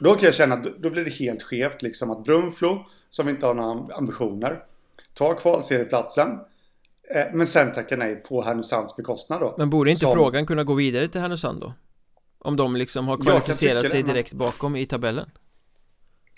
[0.00, 3.46] Då kan jag känna att då blir det helt skevt liksom att Brunflo, som inte
[3.46, 4.62] har några ambitioner,
[5.14, 6.28] tar kvalserieplatsen.
[7.14, 9.54] Eh, men sen tackar nej på Härnösands bekostnad då.
[9.58, 10.14] Men borde inte som...
[10.14, 11.74] frågan kunna gå vidare till Härnösand då?
[12.46, 14.38] Om de liksom har kvalificerat sig det, direkt men...
[14.38, 15.30] bakom i tabellen?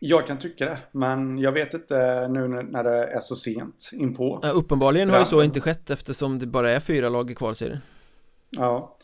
[0.00, 4.40] Jag kan tycka det, men jag vet inte nu när det är så sent inpå.
[4.42, 7.80] Ja, uppenbarligen har ju så inte skett eftersom det bara är fyra lag i kvalserien.
[8.50, 8.96] Ja.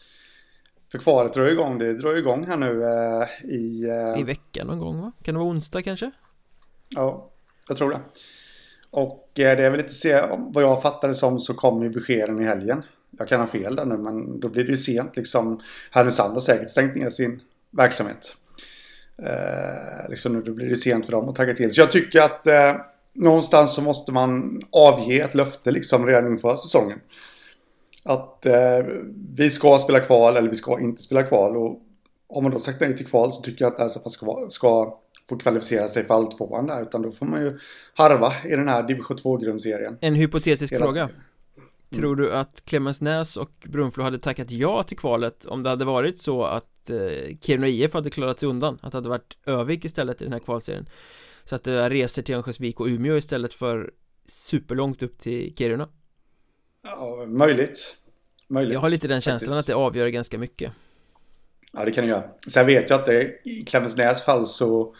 [0.92, 3.84] För kvalet drar igång, det drar igång här nu eh, i...
[3.84, 4.20] Eh...
[4.20, 5.12] I veckan någon gång va?
[5.22, 6.10] Kan det vara onsdag kanske?
[6.88, 7.30] Ja,
[7.68, 8.00] jag tror det.
[8.90, 11.90] Och eh, det är väl lite se, vad jag fattar det som så kommer ju
[11.90, 12.82] beskeden i helgen.
[13.18, 15.60] Jag kan ha fel där nu, men då blir det ju sent liksom.
[15.90, 18.36] Härnösand har säkert stängt ner sin verksamhet.
[19.18, 21.72] Eh, liksom nu blir det sent för dem att tagga till.
[21.72, 22.74] Så jag tycker att eh,
[23.14, 26.98] någonstans så måste man avge ett löfte liksom redan inför säsongen.
[28.02, 28.86] Att eh,
[29.34, 31.56] vi ska spela kval eller vi ska inte spela kval.
[31.56, 31.80] Och
[32.26, 34.98] om man då sagt nej till kval så tycker jag att det ska, ska
[35.28, 36.82] få kvalificera sig för alltvåan där.
[36.82, 37.58] Utan då får man ju
[37.94, 39.98] harva i den här division 2-grundserien.
[40.00, 41.02] En hypotetisk fråga.
[41.02, 41.14] Mm.
[41.94, 46.18] Tror du att Clemensnäs och Brunflo hade tackat ja till kvalet om det hade varit
[46.18, 48.78] så att eh, Kiruna IF hade klarat sig undan?
[48.82, 50.88] Att det hade varit Övik istället i den här kvalserien?
[51.44, 53.90] Så att det reser till Örnsköldsvik och Umeå istället för
[54.26, 55.88] superlångt upp till Kiruna?
[56.82, 57.96] Ja, möjligt.
[58.48, 59.58] möjligt Jag har lite den känslan faktiskt.
[59.58, 60.72] att det avgör ganska mycket.
[61.72, 62.24] Ja, det kan det göra.
[62.48, 64.94] Sen vet jag att det, i Clemensnäs fall så,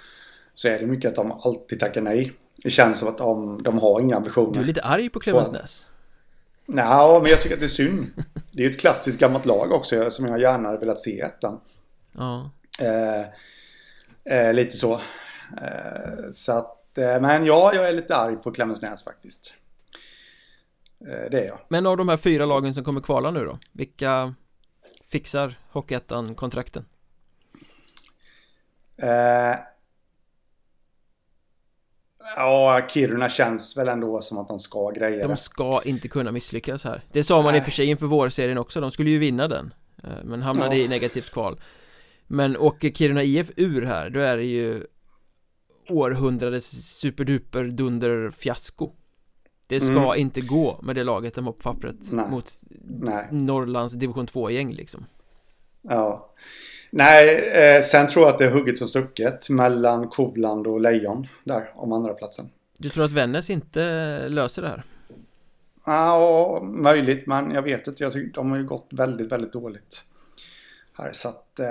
[0.55, 2.33] så är det mycket att de alltid tackar nej.
[2.57, 4.55] Det känns som att de, de har inga ambitioner.
[4.55, 5.91] Du är lite arg på Clemensnäs.
[6.67, 8.07] Nej, men jag tycker att det är synd.
[8.53, 11.61] Det är ju ett klassiskt gammalt lag också som jag gärna hade velat se ettan.
[12.13, 12.51] Ja.
[12.81, 13.25] Eh,
[14.39, 14.93] eh, lite så.
[15.63, 19.55] Eh, så att, eh, men ja, jag är lite arg på Clemensnäs faktiskt.
[21.09, 21.59] Eh, det är jag.
[21.69, 23.59] Men av de här fyra lagen som kommer kvala nu då?
[23.73, 24.35] Vilka
[25.09, 26.85] fixar Hockeyettan-kontrakten?
[32.37, 36.85] Ja, Kiruna känns väl ändå som att de ska greja De ska inte kunna misslyckas
[36.85, 37.57] här Det sa man Nej.
[37.57, 40.77] i och för sig inför vårserien också, de skulle ju vinna den eh, Men hamnade
[40.77, 40.85] ja.
[40.85, 41.61] i negativt kval
[42.27, 44.87] Men åker Kiruna IF ur här, då är det ju
[45.89, 48.93] Århundradets superduper dunder fiasko
[49.67, 50.21] Det ska mm.
[50.21, 52.31] inte gå med det laget de har på pappret Nej.
[52.31, 52.51] Mot
[52.85, 53.29] Nej.
[53.31, 55.07] Norrlands division 2-gäng liksom
[55.89, 56.35] Ja
[56.97, 61.27] Nej, eh, sen tror jag att det är hugget som stucket mellan Kovland och Lejon
[61.45, 62.51] där om andra platsen.
[62.79, 63.81] Du tror att Vännäs inte
[64.29, 64.83] löser det här?
[65.87, 68.03] Ja, möjligt, men jag vet inte.
[68.03, 70.03] Jag tycker, de har ju gått väldigt, väldigt dåligt.
[70.93, 71.61] Här, så att...
[71.61, 71.67] Eh,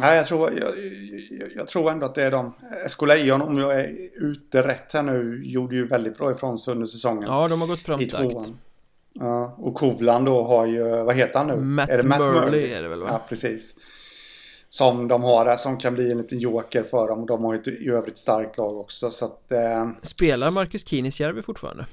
[0.00, 0.70] nej, jag tror, jag,
[1.30, 2.54] jag, jag, tror ändå att det är de.
[2.88, 6.72] SK Lejon, om jag är ute rätt här nu, gjorde ju väldigt bra ifrån sig
[6.72, 7.24] under säsongen.
[7.26, 8.52] Ja, de har gått fram starkt.
[9.20, 11.56] Ja, och Kovland då har ju, vad heter han nu?
[11.56, 13.06] Matt, är det Matt Murley, Murley är det väl va?
[13.10, 13.76] Ja, precis.
[14.68, 17.20] Som de har där som kan bli en liten joker för dem.
[17.20, 19.52] Och de har ju ett i övrigt starkt lag också så att...
[19.52, 19.88] Eh...
[20.02, 21.86] Spelar Marcus Kinisjärvi fortfarande?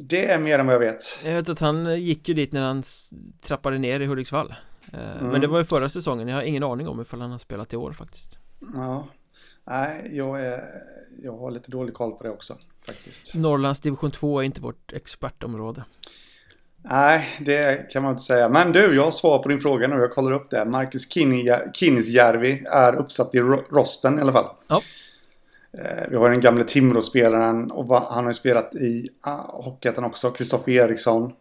[0.00, 1.24] Det är mer än vad jag vet.
[1.24, 2.82] Jag vet att han gick ju dit när han
[3.40, 4.54] trappade ner i Hudiksvall.
[4.92, 5.26] Eh, mm.
[5.26, 6.28] Men det var ju förra säsongen.
[6.28, 8.38] Jag har ingen aning om ifall han har spelat i år faktiskt.
[8.74, 9.06] Ja.
[9.66, 10.60] Nej, jag, är,
[11.22, 13.34] jag har lite dålig koll på det också faktiskt.
[13.34, 15.84] Norrlands division 2 är inte vårt expertområde.
[16.82, 18.48] Nej, det kan man inte säga.
[18.48, 19.96] Men du, jag har svar på din fråga nu.
[19.96, 20.64] Jag kollar upp det.
[20.64, 21.08] Marcus
[21.74, 24.46] Kinnisjärvi är uppsatt i rosten i alla fall.
[24.68, 24.80] Ja.
[25.78, 29.32] Eh, vi har den gamle Timrå-spelaren och han har ju spelat i uh,
[29.64, 30.30] Hockeyettan också.
[30.30, 31.32] Kristoffer Eriksson.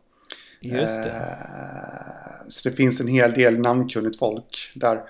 [0.61, 1.09] Just det.
[1.09, 5.01] Uh, så det finns en hel del namnkunnigt folk där.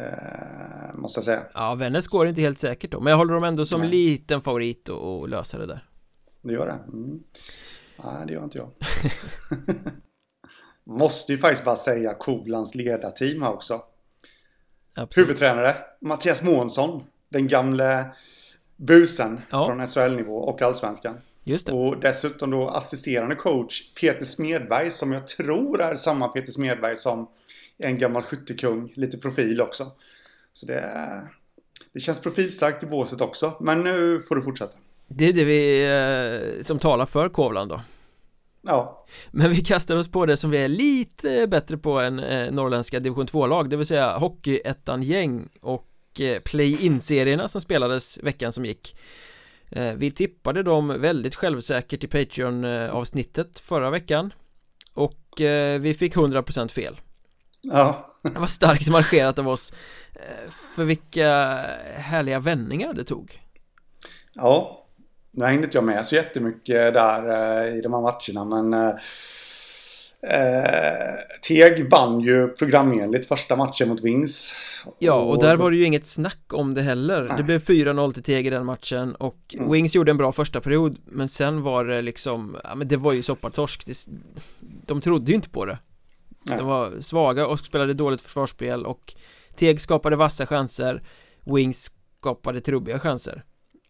[0.00, 1.42] Uh, måste jag säga.
[1.54, 3.00] Ja, Vännäs går inte helt säkert då.
[3.00, 3.90] Men jag håller dem ändå som Nej.
[3.90, 5.84] liten favorit att lösa det där.
[6.42, 6.92] Det gör det?
[6.92, 7.20] Mm.
[8.04, 8.70] Nej, det gör inte jag.
[10.98, 13.82] Måste ju faktiskt bara säga Kovlands ledarteam här också.
[14.94, 15.28] Absolut.
[15.28, 17.04] Huvudtränare Mattias Månsson.
[17.28, 18.06] Den gamle
[18.76, 19.66] busen ja.
[19.66, 21.16] från SHL-nivå och allsvenskan.
[21.72, 27.28] Och dessutom då assisterande coach Peter Smedberg som jag tror är samma Peter Smedberg som
[27.84, 28.92] en gammal skyttekung.
[28.96, 29.86] Lite profil också.
[30.52, 31.22] Så det,
[31.92, 33.56] det känns profilstarkt i båset också.
[33.60, 34.78] Men nu får du fortsätta.
[35.08, 35.84] Det är det vi
[36.58, 37.80] eh, som talar för Kovland då.
[38.62, 39.06] Ja.
[39.30, 43.00] Men vi kastar oss på det som vi är lite bättre på än eh, norrländska
[43.00, 48.96] division 2-lag, det vill säga Hockeyettan-gäng och eh, play-in-serierna som spelades veckan som gick.
[49.96, 54.32] Vi tippade dem väldigt självsäkert i Patreon-avsnittet förra veckan
[54.94, 55.18] och
[55.80, 57.00] vi fick 100% fel.
[57.62, 58.14] Ja.
[58.22, 59.72] Det var starkt marscherat av oss.
[60.14, 61.28] Eh, för vilka
[61.96, 63.40] härliga vändningar det tog.
[64.34, 64.82] Ja,
[65.30, 68.94] nu hängde inte jag med så jättemycket där eh, i de här matcherna men eh,
[70.40, 71.14] eh,
[71.48, 74.54] Teg vann ju programenligt första matchen mot Wings.
[74.98, 77.22] Ja, och där var det ju inget snack om det heller.
[77.28, 77.36] Nej.
[77.36, 79.72] Det blev 4-0 till Teg i den matchen och mm.
[79.72, 83.12] Wings gjorde en bra första period men sen var det liksom, ja men det var
[83.12, 83.86] ju soppatorsk.
[83.86, 84.06] Det,
[84.60, 85.78] de trodde ju inte på det.
[86.42, 86.58] Nej.
[86.58, 89.14] De var svaga och spelade dåligt försvarsspel och
[89.56, 91.02] Teg skapade vassa chanser,
[91.44, 93.44] Wings skapade trubbiga chanser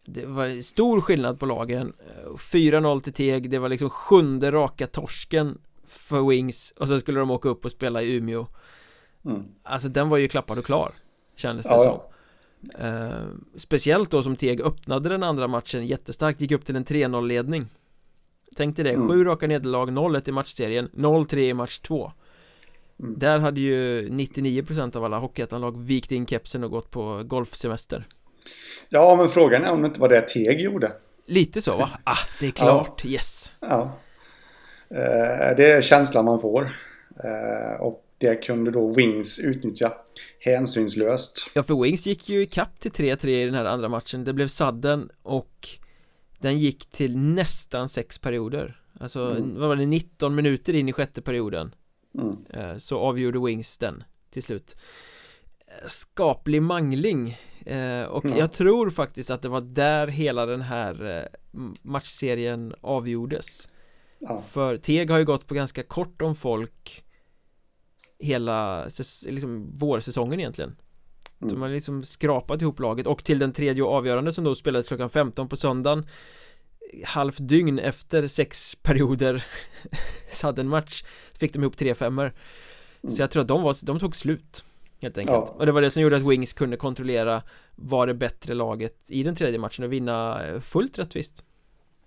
[0.05, 1.93] det var stor skillnad på lagen
[2.37, 7.31] 4-0 till Teg, det var liksom sjunde raka torsken för Wings och sen skulle de
[7.31, 8.47] åka upp och spela i Umeå
[9.25, 9.43] mm.
[9.63, 10.91] Alltså den var ju klappad och klar
[11.35, 12.09] Kändes det ja, som ja.
[12.87, 17.27] Uh, Speciellt då som Teg öppnade den andra matchen jättestarkt, gick upp till en 3-0
[17.27, 17.65] ledning
[18.55, 19.07] Tänk dig det, mm.
[19.07, 22.11] sju raka nederlag, 0-1 i matchserien, 0-3 i match 2
[22.99, 23.19] mm.
[23.19, 28.07] Där hade ju 99% av alla Hockeyettanlag vikt in kepsen och gått på golfsemester
[28.89, 30.91] Ja, men frågan är om det inte var det Teg gjorde.
[31.25, 31.89] Lite så va?
[32.03, 33.09] Ah, det är klart, ja.
[33.09, 33.51] yes.
[33.59, 33.97] Ja.
[34.89, 36.69] Eh, det är känslan man får.
[37.23, 39.93] Eh, och det kunde då Wings utnyttja
[40.39, 41.51] hänsynslöst.
[41.53, 44.23] Ja, för Wings gick ju i kapp till 3-3 i den här andra matchen.
[44.23, 45.67] Det blev sadden och
[46.39, 48.81] den gick till nästan sex perioder.
[48.99, 49.59] Alltså, mm.
[49.59, 51.75] vad var det, 19 minuter in i sjätte perioden.
[52.17, 52.45] Mm.
[52.49, 54.75] Eh, så avgjorde Wings den till slut.
[55.87, 58.37] Skaplig mangling Eh, och mm.
[58.37, 63.69] jag tror faktiskt att det var där hela den här eh, matchserien avgjordes
[64.19, 64.43] ja.
[64.49, 67.03] För Teg har ju gått på ganska kort om folk
[68.19, 68.87] Hela
[69.27, 70.75] liksom, vårsäsongen egentligen
[71.41, 71.53] mm.
[71.53, 74.87] De har liksom skrapat ihop laget och till den tredje och avgörande som då spelades
[74.87, 76.07] klockan 15 på söndagen
[77.05, 79.45] Halvt dygn efter sex perioder
[80.43, 82.33] hade en match Fick de ihop tre femmor
[83.03, 83.15] mm.
[83.15, 84.63] Så jag tror att de, var, de tog slut
[85.01, 85.55] Helt enkelt ja.
[85.59, 87.43] Och det var det som gjorde att Wings kunde kontrollera
[87.75, 91.43] Var det bättre laget i den tredje matchen och vinna fullt rättvist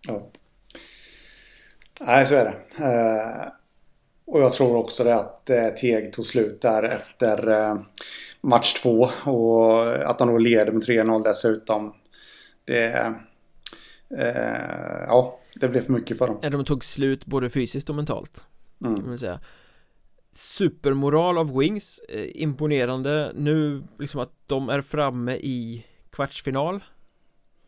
[0.03, 0.31] Ja
[2.01, 3.49] Nej så är det eh,
[4.27, 7.79] Och jag tror också det att eh, Teg tog slut där efter eh,
[8.41, 11.95] match två och att han då leder med 3-0 dessutom
[12.65, 13.15] Det
[14.11, 16.39] eh, Ja det blev för mycket för dem.
[16.43, 18.47] Ja de tog slut både fysiskt och mentalt
[18.85, 19.01] mm.
[19.01, 19.41] kan man säga.
[20.33, 23.33] Supermoral av Wings eh, Imponerande.
[23.35, 26.85] Nu liksom att de är framme i kvartsfinal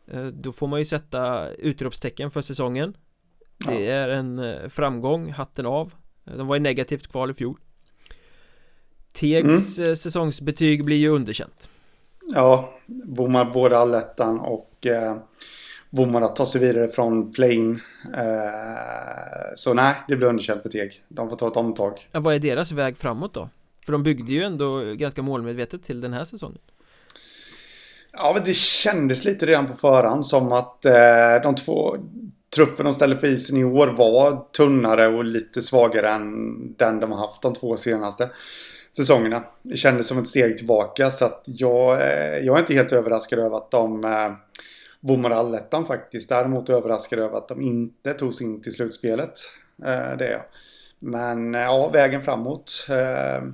[0.07, 2.97] eh, Då får man ju sätta utropstecken för säsongen.
[3.57, 3.91] Det ja.
[3.91, 5.93] är en eh, framgång, hatten av.
[6.23, 7.59] De var i negativt kval i fjol.
[9.13, 9.95] Tegs mm.
[9.95, 11.69] säsongsbetyg blir ju underkänt.
[12.33, 15.17] Ja, bommar både allettan och eh,
[15.89, 17.79] bommar att ta sig vidare från plane.
[18.17, 21.03] Eh, så nej, det blir underkänt för Teg.
[21.07, 22.09] De får ta ett omtag.
[22.11, 23.49] Ja, vad är deras väg framåt då?
[23.85, 26.61] För de byggde ju ändå ganska målmedvetet till den här säsongen.
[28.11, 31.97] Ja, men det kändes lite redan på förhand som att eh, de två
[32.55, 36.33] truppen de ställde på isen i år var tunnare och lite svagare än
[36.73, 38.29] den de har haft de två senaste
[38.97, 39.43] säsongerna.
[39.61, 43.39] Det kändes som ett steg tillbaka så att jag, eh, jag är inte helt överraskad
[43.39, 44.05] över att de
[44.99, 46.29] bommade allettan faktiskt.
[46.29, 49.33] Däremot överraskad över att de inte tog sig in till slutspelet.
[49.83, 50.43] Eh, det är jag.
[50.99, 52.87] Men eh, ja, vägen framåt.
[52.89, 53.47] Eh,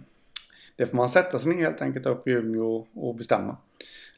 [0.76, 3.58] det får man sätta sig ner helt enkelt upp i Umeå och bestämma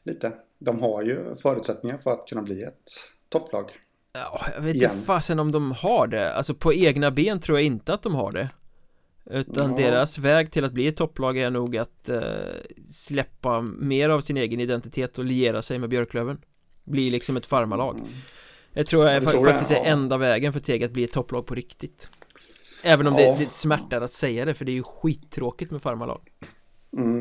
[0.02, 0.32] lite.
[0.58, 2.90] De har ju förutsättningar för att kunna bli ett
[3.28, 3.70] topplag.
[4.12, 6.34] Ja, jag vet inte fasen om de har det.
[6.34, 8.48] Alltså på egna ben tror jag inte att de har det.
[9.30, 9.76] Utan ja.
[9.76, 12.22] deras väg till att bli ett topplag är nog att eh,
[12.88, 16.38] släppa mer av sin egen identitet och liera sig med Björklöven
[16.88, 18.10] blir liksom ett farmarlag mm.
[18.72, 21.12] Jag tror jag, jag tror faktiskt det, är enda vägen för Teg att bli ett
[21.12, 22.08] topplag på riktigt
[22.82, 23.20] Även om ja.
[23.20, 26.20] det, det smärtar att säga det för det är ju skittråkigt med farmarlag
[26.96, 27.20] mm.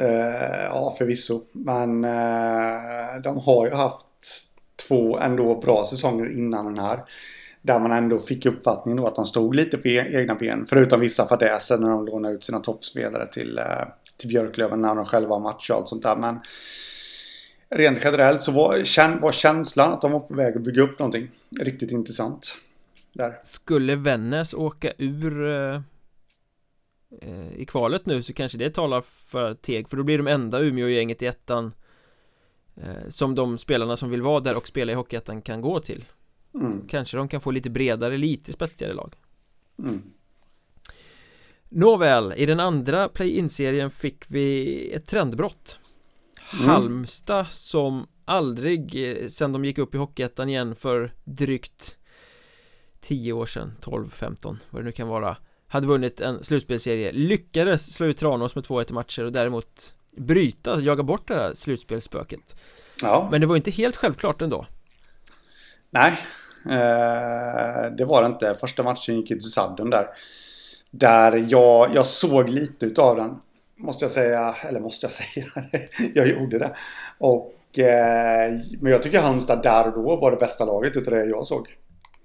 [0.00, 4.06] uh, Ja förvisso Men uh, de har ju haft
[4.88, 7.04] två ändå bra säsonger innan den här
[7.62, 10.66] där man ändå fick uppfattningen då att de stod lite på e-, egna ben.
[10.68, 15.06] Förutom vissa fadäser när de lånade ut sina toppspelare till, uh, till Björklöven när de
[15.06, 16.16] själva har match och allt sånt där.
[16.16, 16.40] Men
[17.70, 21.28] rent generellt så var, var känslan att de var på väg att bygga upp någonting
[21.60, 22.56] riktigt intressant.
[23.12, 23.38] Där.
[23.44, 25.80] Skulle Vännäs åka ur eh,
[27.22, 30.60] eh, i kvalet nu så kanske det talar för Teg för då blir de enda
[30.60, 31.72] Umeå-gänget i ettan
[32.76, 36.04] eh, som de spelarna som vill vara där och spela i Hockeyettan kan gå till.
[36.54, 36.88] Mm.
[36.88, 39.14] Kanske de kan få lite bredare, lite spetsigare lag.
[39.78, 40.02] Mm.
[41.68, 45.80] Nåväl, i den andra play-in-serien fick vi ett trendbrott
[46.52, 46.68] mm.
[46.68, 51.96] Halmstad som aldrig eh, sen de gick upp i Hockeyettan igen för drygt
[53.00, 55.36] 10 år sedan, 12, 15, vad det nu kan vara
[55.68, 61.02] Hade vunnit en slutspelserie, lyckades slå ut Tranås med 2-1 matcher och däremot bryta, jaga
[61.02, 62.60] bort det här slutspelsspöket
[63.02, 64.66] Ja Men det var inte helt självklart ändå
[65.90, 66.18] Nej,
[66.64, 68.54] eh, det var det inte.
[68.54, 70.06] Första matchen gick till sadden där.
[70.90, 73.40] Där jag, jag såg lite utav den.
[73.80, 74.56] Måste jag säga.
[74.62, 75.46] Eller måste jag säga.
[76.14, 76.76] jag gjorde det.
[77.18, 81.24] Och, eh, men jag tycker Halmstad där och då var det bästa laget utav det
[81.24, 81.68] jag såg.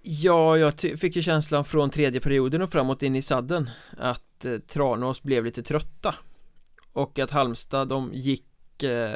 [0.08, 4.58] Ja, jag fick ju känslan från tredje perioden och framåt in i sadden Att eh,
[4.58, 6.16] Tranås blev lite trötta
[6.94, 9.14] Och att Halmstad, de gick eh,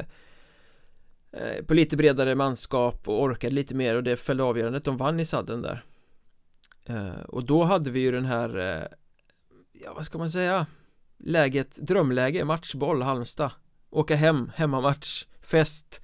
[1.31, 5.19] eh, På lite bredare manskap och orkade lite mer och det föll avgörandet De vann
[5.19, 5.83] i sadden där
[6.85, 8.87] eh, Och då hade vi ju den här eh,
[9.71, 10.65] ja vad ska man säga
[11.19, 13.51] läget, drömläge, matchboll, Halmstad
[13.89, 16.01] åka hem, hemmamatch, fest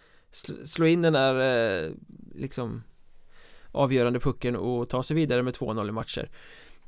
[0.66, 1.36] slå in den där
[1.84, 1.92] eh,
[2.36, 2.84] liksom
[3.72, 6.30] avgörande pucken och ta sig vidare med 2-0 i matcher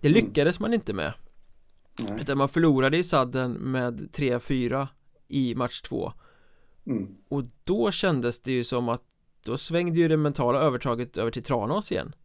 [0.01, 0.25] det mm.
[0.25, 1.13] lyckades man inte med
[1.99, 2.21] Nej.
[2.21, 4.87] utan man förlorade i sadden med 3-4
[5.27, 6.13] i match 2
[6.85, 7.15] mm.
[7.29, 9.03] och då kändes det ju som att
[9.45, 12.15] då svängde ju det mentala övertaget över till Tranås igen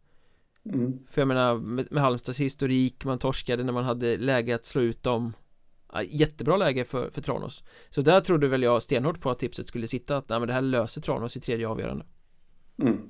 [0.65, 0.99] Mm.
[1.09, 4.81] För jag menar med, med Halmstads historik, man torskade när man hade läge att slå
[4.81, 5.33] ut dem
[6.01, 7.63] Jättebra läge för, för Tranås.
[7.89, 10.53] Så där trodde väl jag stenhårt på att tipset skulle sitta att nej, men det
[10.53, 12.05] här löser Tranås i tredje avgörande.
[12.81, 13.09] Mm.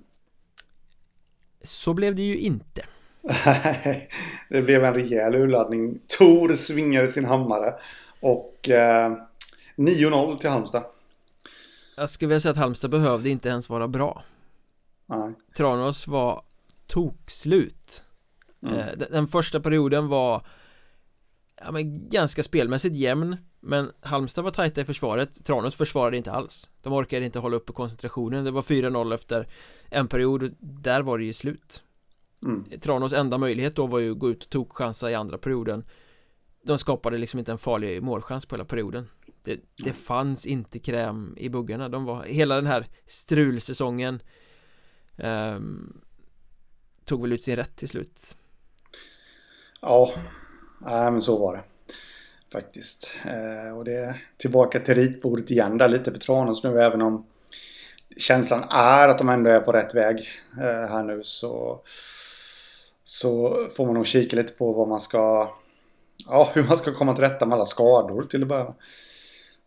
[1.63, 2.85] Så blev det ju inte.
[4.49, 5.99] Det blev en rejäl urladdning.
[6.17, 7.73] Tor svingade sin hammare
[8.19, 9.15] Och eh,
[9.75, 10.83] 9-0 till Halmstad.
[11.97, 14.23] Jag skulle vilja säga att Halmstad behövde inte ens vara bra.
[15.05, 15.33] Nej.
[15.57, 16.43] Tranås var
[16.87, 18.03] tokslut.
[18.63, 18.75] Mm.
[18.75, 20.45] Eh, den första perioden var
[21.65, 25.45] ja, men ganska spelmässigt jämn Men Halmstad var tajta i försvaret.
[25.45, 26.69] Tranås försvarade inte alls.
[26.81, 28.45] De orkade inte hålla uppe koncentrationen.
[28.45, 29.47] Det var 4-0 efter
[29.89, 31.83] en period och där var det ju slut.
[32.45, 32.79] Mm.
[32.79, 35.83] Tranås enda möjlighet då var ju att gå ut och tokchansa i andra perioden.
[36.63, 39.09] De skapade liksom inte en farlig målchans på hela perioden.
[39.43, 41.89] Det, det fanns inte kräm i buggarna.
[41.89, 44.21] De var hela den här strulsäsongen
[45.17, 46.01] um,
[47.05, 48.37] tog väl ut sin rätt till slut.
[49.81, 50.13] Ja,
[50.85, 51.63] nej, men så var det
[52.51, 53.11] faktiskt.
[53.25, 57.25] Eh, och det är tillbaka till ritbordet igen där lite för Tranås nu även om
[58.17, 61.81] känslan är att de ändå är på rätt väg eh, här nu så
[63.03, 65.53] så får man nog kika lite på vad man ska
[66.27, 68.73] ja, hur man ska komma till rätta med alla skador till att börja med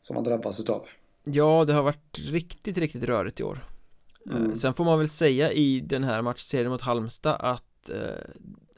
[0.00, 0.86] som man drabbas utav.
[1.24, 3.64] Ja, det har varit riktigt, riktigt rörigt i år.
[4.30, 4.56] Mm.
[4.56, 7.98] Sen får man väl säga i den här matchserien mot Halmstad att eh,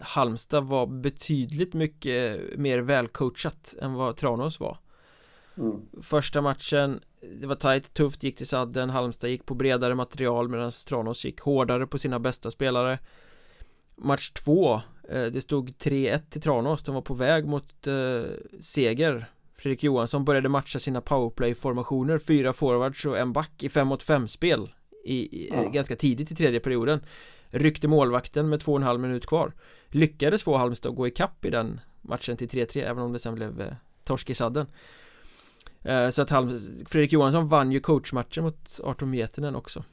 [0.01, 4.79] Halmstad var betydligt mycket mer välcoachat än vad Tranås var
[5.57, 5.81] mm.
[6.03, 7.01] Första matchen
[7.40, 11.40] Det var tajt, tufft, gick till sadden Halmstad gick på bredare material medan Tranås gick
[11.40, 12.99] hårdare på sina bästa spelare
[13.97, 18.23] Match två eh, Det stod 3-1 till Tranås De var på väg mot eh,
[18.61, 24.03] seger Fredrik Johansson började matcha sina powerplay-formationer Fyra forwards och en back i 5 mot
[24.03, 24.71] 5 spel
[25.04, 25.69] i, ja.
[25.69, 27.00] ganska tidigt i tredje perioden
[27.51, 29.53] Ryckte målvakten med två och en halv minut kvar.
[29.88, 33.35] Lyckades få Halmstad att gå ikapp i den matchen till 3-3 även om det sen
[33.35, 33.73] blev eh,
[34.05, 34.67] torsk i sadden.
[35.83, 39.85] Eh, Så att Halm Fredrik Johansson vann ju coachmatchen mot Artur Mietinen också.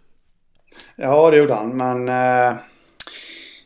[0.95, 2.57] Ja det gjorde han men eh...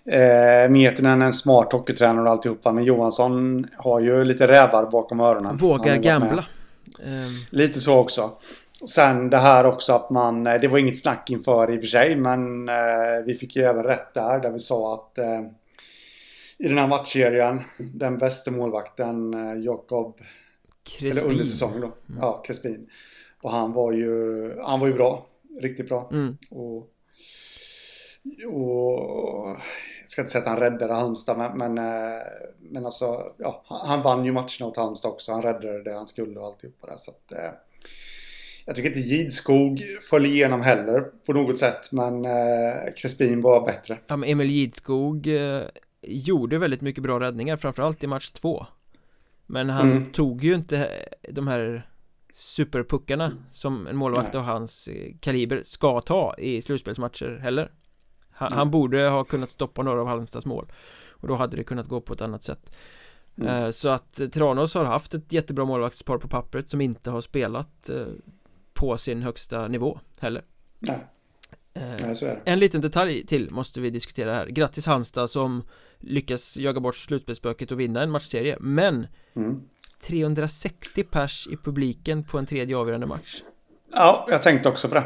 [0.06, 5.20] Eh, Mietinen är en smart hockeytränare och alltihopa men Johansson har ju lite rävar bakom
[5.20, 5.58] öronen.
[5.58, 6.46] Vågar gambla.
[7.50, 8.32] Lite så också
[8.86, 11.88] Sen det här också att man, eh, det var inget snack inför i och för
[11.88, 15.42] sig, men eh, vi fick ju även rätt där, där vi sa att eh,
[16.58, 17.62] i den här matchserien,
[17.94, 20.20] den bästa målvakten, eh, Jakob,
[21.02, 22.20] eller under säsongen då, mm.
[22.22, 22.90] ja, Crespin.
[23.44, 25.26] Och han var ju, han var ju bra,
[25.62, 26.10] riktigt bra.
[26.12, 26.38] Mm.
[26.50, 26.78] Och,
[28.48, 29.48] och
[30.02, 32.22] jag ska inte säga att han räddade Halmstad, men, men, eh,
[32.60, 35.32] men alltså, ja, han vann ju matcherna åt Halmstad också.
[35.32, 36.98] Han räddade det han skulle och alltihopa där.
[36.98, 37.32] Så att,
[38.70, 41.92] jag tycker inte Gidskog föll igenom heller på något sätt.
[41.92, 43.98] Men eh, Crespin var bättre.
[44.08, 45.62] Ja, men Emil Gidskog eh,
[46.02, 47.58] gjorde väldigt mycket bra räddningar.
[47.58, 48.66] Framförallt i match två.
[49.46, 50.06] Men han mm.
[50.06, 50.90] tog ju inte
[51.30, 51.84] de här
[52.34, 57.72] superpuckarna som en målvakt av hans eh, kaliber ska ta i slutspelsmatcher heller
[58.32, 60.72] han, han, borde ha kunnat stoppa några av Halmstads mål
[61.10, 62.76] och då hade det kunnat gå på ett annat sätt
[63.38, 63.64] mm.
[63.64, 67.90] Eh, så att Tranås har haft ett jättebra målvaktspar på pappret som inte har spelat
[67.90, 68.06] eh,
[68.80, 70.44] på sin högsta nivå heller.
[70.80, 70.98] Nej.
[71.74, 72.42] Nej, så är det.
[72.46, 74.46] En liten detalj till måste vi diskutera här.
[74.46, 75.64] Grattis Halmstad som
[76.00, 79.62] lyckas jaga bort slutspelsspöket och vinna en matchserie Men mm.
[80.08, 83.42] 360 pers i publiken på en tredje avgörande match.
[83.92, 85.06] Ja, jag tänkte också på det.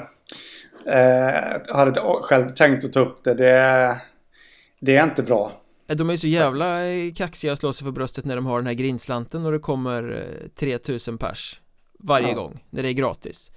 [0.91, 3.33] Eh, Jag hade själv tänkt att ta upp det.
[3.33, 4.01] Det,
[4.79, 5.51] det är inte bra.
[5.87, 6.65] Eh, de är så jävla
[7.15, 10.27] kaxiga och slår sig för bröstet när de har den här grinslanten och det kommer
[10.55, 11.59] 3000 eh, pers
[12.03, 12.33] Varje ja.
[12.33, 13.51] gång när det är gratis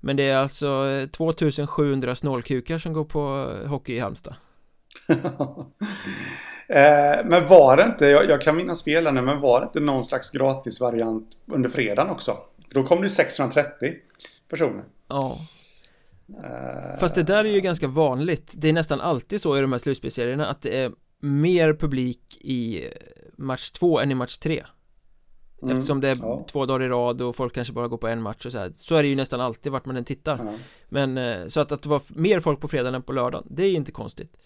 [0.00, 4.34] Men det är alltså 2700 eh, snålkukar som går på hockey i Halmstad
[6.68, 9.80] Eh, men var det inte, jag, jag kan minnas fel nu, men var det inte
[9.80, 12.36] någon slags gratisvariant under fredagen också?
[12.68, 13.94] För då kom det 630
[14.50, 14.84] personer.
[15.08, 15.38] Ja.
[17.00, 19.78] Fast det där är ju ganska vanligt Det är nästan alltid så i de här
[19.78, 22.88] slutspelserierna att det är mer publik i
[23.36, 24.64] match två än i match tre
[25.64, 26.46] mm, Eftersom det är ja.
[26.50, 28.72] två dagar i rad och folk kanske bara går på en match och så här
[28.74, 30.38] Så är det ju nästan alltid vart man än tittar.
[30.44, 30.52] Ja.
[30.88, 33.62] Men eh, så att, att det var mer folk på fredagen än på lördagen Det
[33.62, 34.36] är ju inte konstigt.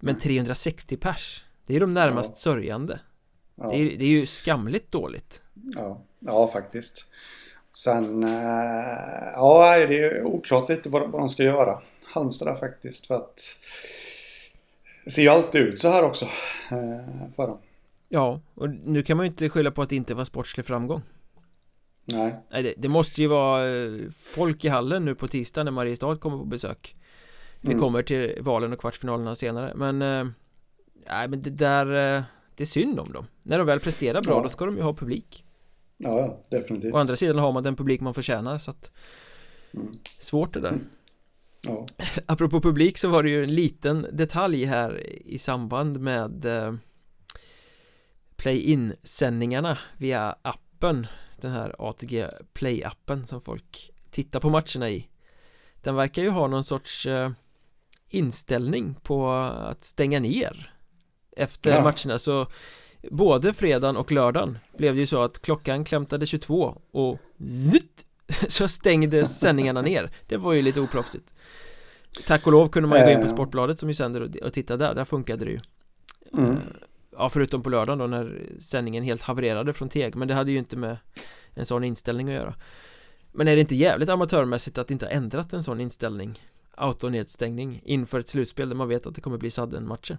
[0.00, 2.36] Men 360 pers det är de närmast ja.
[2.36, 3.00] sörjande.
[3.54, 3.70] Ja.
[3.70, 5.42] det, är, det är ju skamligt dåligt.
[5.76, 7.06] Ja, ja faktiskt.
[7.76, 8.30] Sen, äh,
[9.34, 11.80] ja det är oklart lite vad, vad de ska göra.
[12.04, 13.40] Halmstad där faktiskt för att
[15.04, 16.24] Det ser ju alltid ut så här också
[16.70, 17.58] äh, för dem
[18.14, 21.02] Ja, och nu kan man ju inte skylla på att det inte var sportslig framgång
[22.04, 25.70] Nej, Nej det, det, måste ju vara eh, folk i hallen nu på tisdag när
[25.70, 26.96] Mariestad kommer på besök
[27.60, 27.80] Vi mm.
[27.80, 29.98] kommer till valen och kvartsfinalerna senare men
[31.08, 32.22] Nej men det där eh,
[32.56, 34.42] Det är synd om dem När de väl presterar bra ja.
[34.42, 35.44] då ska de ju ha publik
[35.96, 38.92] Ja, definitivt Å andra sidan har man den publik man förtjänar så att
[39.74, 39.98] mm.
[40.18, 40.86] Svårt det där mm.
[41.62, 41.86] Ja.
[42.26, 46.46] Apropå publik så var det ju en liten detalj här i samband med
[48.46, 51.06] eh, Play-in sändningarna via appen
[51.40, 55.08] Den här ATG Play-appen som folk tittar på matcherna i
[55.82, 57.30] Den verkar ju ha någon sorts eh,
[58.08, 60.74] inställning på att stänga ner
[61.36, 61.82] efter ja.
[61.82, 62.46] matcherna så
[63.10, 67.18] både fredagen och lördagen blev det ju så att klockan klämtade 22 och
[67.72, 68.06] zitt,
[68.48, 71.34] så stängdes sändningarna ner det var ju lite oproffsigt
[72.26, 73.32] tack och lov kunde man ju gå in på eh.
[73.32, 75.60] Sportbladet som ju sänder och titta där, där funkade det ju
[76.32, 76.58] mm.
[77.16, 80.58] Ja förutom på lördagen då när sändningen helt havererade från Teg men det hade ju
[80.58, 80.96] inte med
[81.54, 82.54] en sån inställning att göra
[83.32, 86.42] men är det inte jävligt amatörmässigt att inte ha ändrat en sån inställning
[86.74, 90.18] autonedstängning inför ett slutspel där man vet att det kommer bli sadden-matcher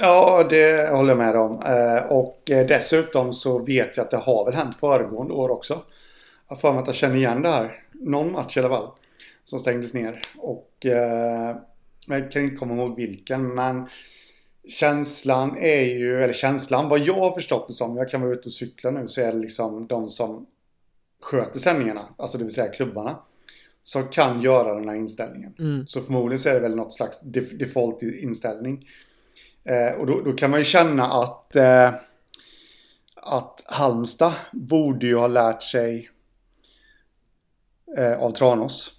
[0.00, 1.62] Ja, det håller jag med om.
[1.62, 5.74] Eh, och eh, dessutom så vet jag att det har väl hänt föregående år också.
[6.48, 7.72] Jag har för mig att jag känner igen det här.
[7.92, 8.88] Någon match i alla fall.
[9.44, 10.18] Som stängdes ner.
[10.38, 11.56] Och eh,
[12.08, 13.54] jag kan inte komma ihåg vilken.
[13.54, 13.86] Men
[14.68, 17.96] känslan är ju, eller känslan, vad jag har förstått det som.
[17.96, 19.06] Jag kan vara ute och cykla nu.
[19.06, 20.46] Så är det liksom de som
[21.22, 22.08] sköter sändningarna.
[22.18, 23.18] Alltså det vill säga klubbarna.
[23.84, 25.54] Som kan göra den här inställningen.
[25.58, 25.86] Mm.
[25.86, 27.20] Så förmodligen så är det väl något slags
[27.58, 28.86] default inställning.
[29.64, 31.94] Eh, och då, då, kan man ju känna att, eh,
[33.16, 36.10] att Halmstad borde ju ha lärt sig
[37.96, 38.97] eh, av Tranås.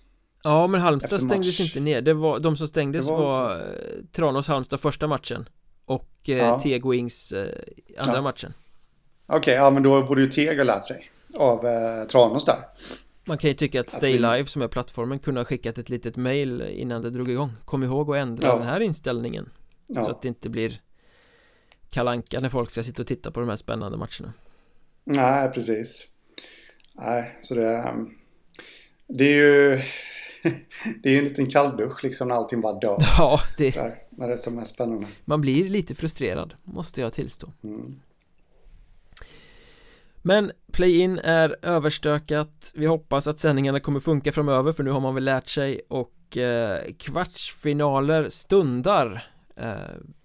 [0.49, 2.01] Ja, men Halmstad stängdes inte ner.
[2.01, 5.49] Det var, de som stängdes det var, var eh, Tranås Halmstad första matchen
[5.85, 6.59] och eh, ja.
[6.59, 7.47] Tego Ings eh,
[7.97, 8.21] andra ja.
[8.21, 8.53] matchen.
[9.25, 12.57] Okej, okay, ja men då borde ju Teg ha lärt sig av eh, Tranås där.
[13.25, 16.15] Man kan ju tycka att Stay Live som är plattformen kunde ha skickat ett litet
[16.15, 18.55] mail innan det drog igång Kom ihåg att ändra ja.
[18.55, 19.49] den här inställningen.
[19.93, 20.81] Så att det inte blir
[21.89, 24.33] kalanka när folk ska sitta och titta på de här spännande matcherna.
[25.03, 26.07] Nej, precis.
[26.93, 27.93] Nej, så det,
[29.07, 29.81] det är ju
[31.03, 32.97] det är ju en liten kalldusch liksom när allting bara dör.
[33.17, 33.75] Ja, det...
[33.75, 35.07] Där, när det är som mest spännande.
[35.25, 37.51] Man blir lite frustrerad, måste jag tillstå.
[37.63, 37.99] Mm.
[40.21, 45.15] Men play-in är överstökat Vi hoppas att sändningarna kommer funka framöver för nu har man
[45.15, 49.29] väl lärt sig och eh, kvartsfinaler stundar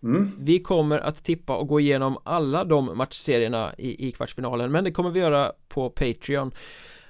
[0.02, 0.32] Mm.
[0.40, 4.92] Vi kommer att tippa och gå igenom alla de matchserierna i, i kvartsfinalen men det
[4.92, 6.54] kommer vi göra på Patreon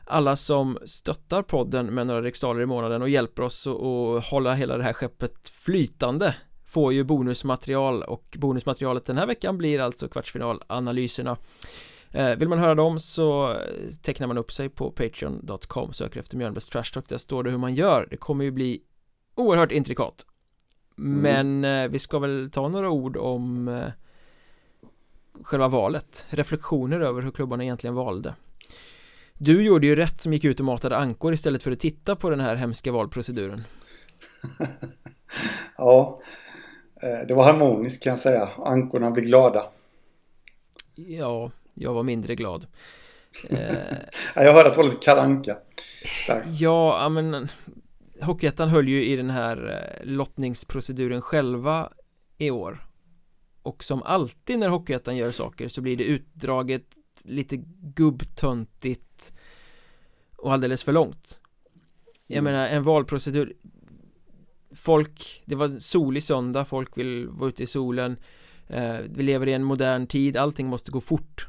[0.07, 4.77] alla som stöttar podden med några riksdaler i månaden och hjälper oss att hålla hela
[4.77, 6.35] det här skeppet flytande
[6.67, 11.37] får ju bonusmaterial och bonusmaterialet den här veckan blir alltså kvartsfinalanalyserna.
[12.11, 13.57] Eh, Vill man höra dem så
[14.03, 17.59] tecknar man upp sig på patreon.com söker efter Mjölnbergs Trash Talk där står det hur
[17.59, 18.07] man gör.
[18.11, 18.81] Det kommer ju bli
[19.35, 20.27] oerhört intrikat.
[20.99, 21.21] Mm.
[21.21, 23.89] Men eh, vi ska väl ta några ord om eh,
[25.43, 26.27] själva valet.
[26.29, 28.35] Reflektioner över hur klubbarna egentligen valde
[29.45, 32.31] Du gjorde ju rätt som gick ut och matade ankor istället för att titta på
[32.31, 33.65] den här hemska valproceduren.
[35.77, 36.19] Ja
[37.03, 38.49] eh, Det var harmoniskt kan jag säga.
[38.59, 39.63] Ankorna blev glada.
[40.95, 42.67] Ja, jag var mindre glad.
[44.35, 45.57] Jag hörde att det var lite kalanka
[46.27, 46.43] där.
[46.47, 47.49] Ja, men
[48.21, 51.93] Hockeyettan höll ju i den här eh, lottningsproceduren själva
[52.39, 52.87] i år.
[53.63, 56.85] Och som alltid när Hockeyettan gör saker så blir det utdraget
[57.23, 59.33] lite gubbtöntigt
[60.37, 61.41] och alldeles för långt
[62.27, 62.53] Jag mm.
[62.53, 63.53] menar en valprocedur
[64.77, 68.17] Folk, det var solig söndag, folk vill vara ute i solen
[68.67, 71.47] eh, Vi lever i en modern tid, allting måste gå fort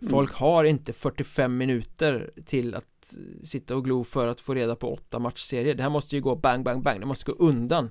[0.00, 0.10] mm.
[0.10, 0.38] Folk mm.
[0.38, 5.18] har inte 45 minuter till att sitta och glo för att få reda på åtta
[5.18, 7.90] matchserier Det här måste ju gå bang, bang, bang, det måste gå undan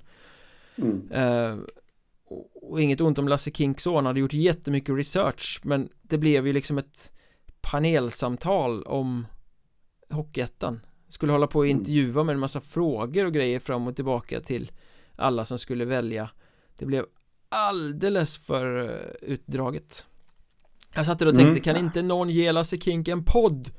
[0.76, 1.12] mm.
[1.12, 1.58] eh,
[2.62, 6.54] och inget ont om Lasse Kinks han hade gjort jättemycket research men det blev ju
[6.54, 7.12] liksom ett
[7.62, 9.26] panelsamtal om
[10.10, 11.78] Hockeyettan Skulle hålla på och mm.
[11.78, 14.72] intervjua med en massa frågor och grejer fram och tillbaka till
[15.16, 16.30] alla som skulle välja
[16.80, 17.06] Det blev
[17.50, 20.08] alldeles för eh, utdraget
[20.96, 21.62] Jag satt och tänkte, mm.
[21.62, 23.70] kan inte någon ge Lasse Kink en podd?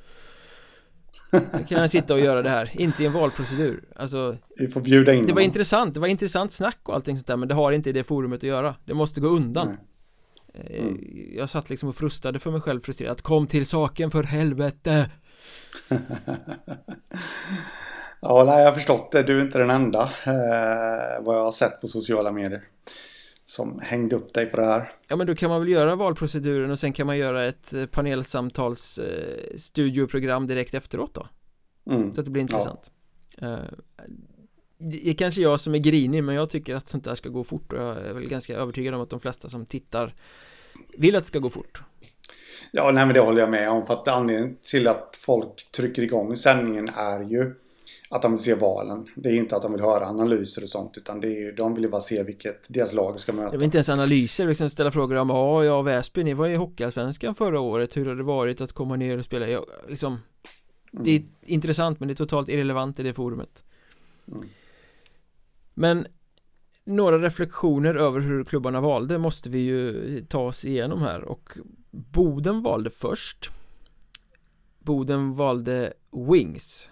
[1.69, 3.85] Kan han sitta och göra det här, inte i en valprocedur.
[3.97, 7.27] Alltså Vi får bjuda in Det var intressant, det var intressant snack och allting sånt
[7.27, 8.75] där Men det har inte i det forumet att göra.
[8.85, 9.77] Det måste gå undan.
[10.55, 11.01] Eh, mm.
[11.37, 15.11] Jag satt liksom och frustade för mig själv frustrerat Kom till saken för helvete!
[18.21, 19.23] Ja, nej, jag har förstått det.
[19.23, 22.63] Du är inte den enda eh, Vad jag har sett på sociala medier
[23.49, 24.91] som hängde upp dig på det här.
[25.09, 27.87] Ja men då kan man väl göra valproceduren och sen kan man göra ett eh,
[27.87, 31.29] panelsamtals eh, studioprogram direkt efteråt då.
[31.91, 32.13] Mm.
[32.13, 32.91] Så att det blir intressant.
[33.41, 33.53] Ja.
[33.53, 33.59] Eh,
[34.79, 37.45] det är kanske jag som är grinig men jag tycker att sånt där ska gå
[37.45, 40.15] fort och jag är väl ganska övertygad om att de flesta som tittar
[40.99, 41.83] vill att det ska gå fort.
[42.71, 46.03] Ja, nej men det håller jag med om för att anledningen till att folk trycker
[46.03, 47.55] igång sändningen är ju
[48.11, 49.07] att de vill se valen.
[49.15, 51.85] Det är inte att de vill höra analyser och sånt utan det är, de vill
[51.85, 53.57] ju bara se vilket deras lag ska möta.
[53.57, 56.57] Det är inte ens analyser, liksom ställa frågor om ja, ja Väsby, ni var i
[56.57, 59.49] Hockeyallsvenskan förra året, hur har det varit att komma ner och spela?
[59.49, 60.19] Ja, liksom,
[60.93, 61.31] det är mm.
[61.43, 63.65] intressant men det är totalt irrelevant i det forumet.
[64.29, 64.49] Mm.
[65.75, 66.07] Men
[66.85, 71.59] några reflektioner över hur klubbarna valde måste vi ju ta oss igenom här och
[71.91, 73.51] Boden valde först
[74.79, 75.93] Boden valde
[76.31, 76.91] Wings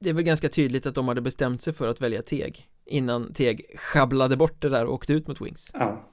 [0.00, 3.32] det är väl ganska tydligt att de hade bestämt sig för att välja Teg innan
[3.32, 5.70] Teg sjabblade bort det där och åkte ut mot Wings.
[5.74, 6.04] Ja,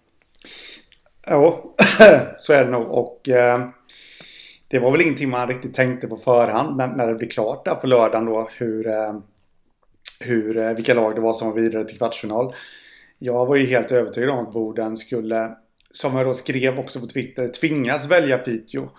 [1.26, 1.76] ja
[2.40, 2.88] så är det nog.
[2.92, 3.70] Och eh,
[4.68, 7.76] det var väl ingenting man riktigt tänkte på förhand när, när det blev klart där
[7.76, 9.20] på lördagen då hur, eh,
[10.20, 12.54] hur, eh, vilka lag det var som var vidare till kvartsfinal.
[13.20, 15.52] Jag var ju helt övertygad om att Boden skulle,
[15.92, 18.90] som jag då skrev också på Twitter, tvingas välja Piteå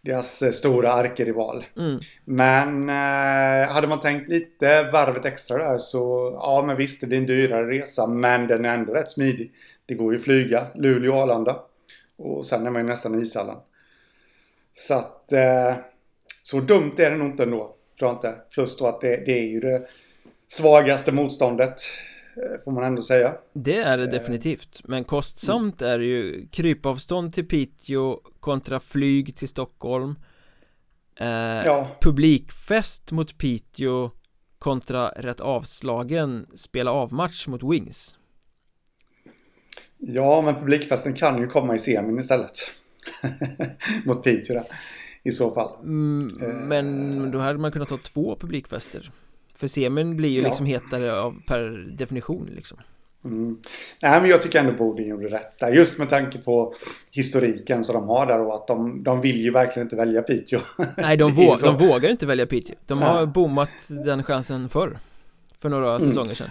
[0.00, 1.64] deras eh, stora arkerival.
[1.76, 1.98] Mm.
[2.24, 7.18] Men eh, hade man tänkt lite varvet extra där så ja men visst det blir
[7.18, 9.52] en dyrare resa men den är ändå rätt smidig.
[9.86, 11.56] Det går ju flyga Luleå och Arlanda.
[12.16, 13.56] Och sen är man ju nästan i ishallen.
[14.72, 15.74] Så att eh,
[16.42, 17.74] så dumt är det nog inte ändå.
[17.98, 18.34] Tror jag inte.
[18.54, 19.88] Plus då att det, det är ju det
[20.48, 21.80] svagaste motståndet
[22.64, 23.34] får man ändå säga.
[23.52, 24.80] Det är det eh, definitivt.
[24.84, 30.14] Men kostsamt är det ju krypavstånd till Piteå kontra flyg till Stockholm.
[31.20, 31.28] Eh,
[31.64, 31.88] ja.
[32.00, 34.10] Publikfest mot Piteå
[34.58, 38.18] kontra rätt avslagen spela avmatch mot Wings.
[39.98, 42.58] Ja, men publikfesten kan ju komma i semin istället.
[44.04, 44.64] Mot Piteå där
[45.22, 45.80] I så fall.
[45.82, 46.26] Mm,
[46.68, 49.10] Men då hade man kunnat ha två publikfester
[49.58, 50.46] för semin blir ju ja.
[50.46, 52.78] liksom hetare av, per definition liksom.
[53.24, 53.58] Mm.
[54.02, 55.72] Nej, men jag tycker ändå Bodin gjorde rätt där.
[55.72, 56.74] Just med tanke på
[57.10, 60.60] historiken som de har där och att de, de vill ju verkligen inte välja Piteå.
[60.96, 62.76] Nej, de, vå de vågar inte välja Piteå.
[62.86, 63.26] De har ja.
[63.26, 64.98] bommat den chansen förr.
[65.58, 66.00] För några mm.
[66.00, 66.50] säsonger sedan.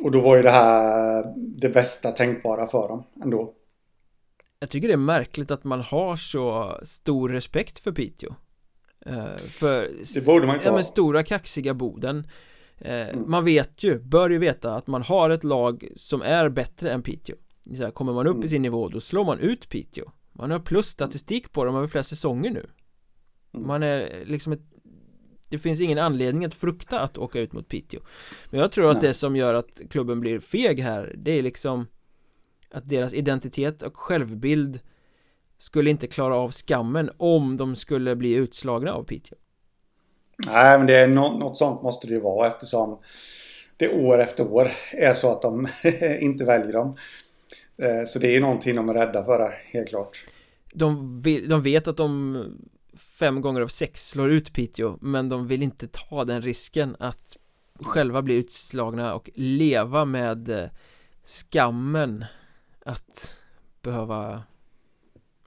[0.00, 3.52] Och då var ju det här det bästa tänkbara för dem ändå.
[4.60, 8.34] Jag tycker det är märkligt att man har så stor respekt för Piteå.
[9.06, 12.26] Eh, för Det borde man inte ja, men stora kaxiga Boden
[12.78, 13.30] eh, mm.
[13.30, 17.02] Man vet ju, bör ju veta att man har ett lag som är bättre än
[17.02, 17.36] Piteå
[17.76, 18.44] så här, Kommer man upp mm.
[18.44, 22.04] i sin nivå då slår man ut Piteå Man har plusstatistik på dem över flera
[22.04, 22.66] säsonger nu
[23.54, 23.66] mm.
[23.66, 24.62] Man är liksom ett
[25.48, 28.00] det finns ingen anledning att frukta att åka ut mot Piteå
[28.50, 29.08] Men jag tror att Nej.
[29.08, 31.86] det som gör att klubben blir feg här Det är liksom
[32.70, 34.80] Att deras identitet och självbild
[35.60, 39.38] skulle inte klara av skammen om de skulle bli utslagna av Piteå.
[40.46, 42.98] Nej, men det är något, något sånt måste det ju vara eftersom
[43.76, 45.66] det år efter år är så att de
[46.20, 46.96] inte väljer dem.
[47.76, 50.24] Eh, så det är någonting de är rädda för, helt klart.
[50.72, 52.44] De, de vet att de
[53.18, 57.36] fem gånger av sex slår ut Piteå men de vill inte ta den risken att
[57.80, 60.68] själva bli utslagna och leva med eh,
[61.24, 62.24] skammen
[62.84, 63.38] att
[63.82, 64.42] behöva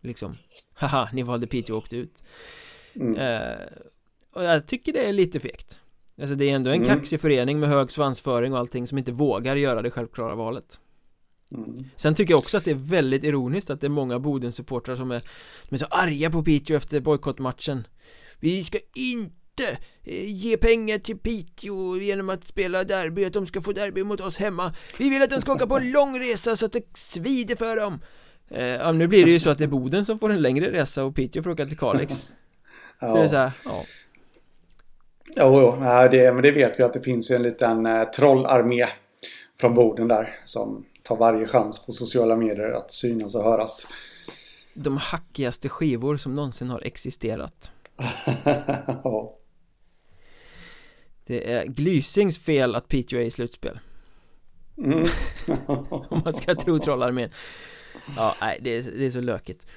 [0.04, 0.36] liksom
[0.74, 2.24] haha, ni valde Piteå och åkte ut
[2.94, 3.16] mm.
[3.16, 3.68] eh,
[4.34, 5.80] och jag tycker det är lite fegt
[6.22, 6.88] Alltså det är ändå en mm.
[6.88, 10.80] kaxig förening med hög svansföring och allting som inte vågar göra det självklara valet
[11.56, 11.86] mm.
[11.96, 15.12] Sen tycker jag också att det är väldigt ironiskt att det är många Boden-supportrar som
[15.12, 15.20] är,
[15.64, 17.88] som är så arga på Piteå efter bojkottmatchen
[18.40, 23.62] Vi ska inte eh, ge pengar till Piteå genom att spela derby, att de ska
[23.62, 26.58] få derby mot oss hemma Vi vill att de ska åka på en lång resa
[26.58, 28.00] så att det svider för dem
[28.48, 31.04] Ja, nu blir det ju så att det är Boden som får en längre resa
[31.04, 32.30] och Piteå får åka till Kalix
[33.00, 33.10] ja.
[33.10, 33.84] Så det är så här, ja
[35.36, 35.72] Jo, jo
[36.12, 38.86] det, men det vet vi att det finns ju en liten eh, trollarmé
[39.60, 43.88] från Boden där som tar varje chans på sociala medier att synas och höras.
[44.74, 47.72] De hackigaste skivor som någonsin har existerat.
[49.04, 49.38] ja.
[51.26, 53.80] Det är Glysings fel att Piteå är i slutspel.
[54.78, 55.06] Mm.
[56.10, 57.30] Om man ska tro trollarmén.
[58.18, 59.68] Ja, nej, det är, det är så lökigt.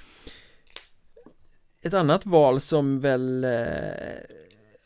[1.83, 3.51] Ett annat val som väl eh,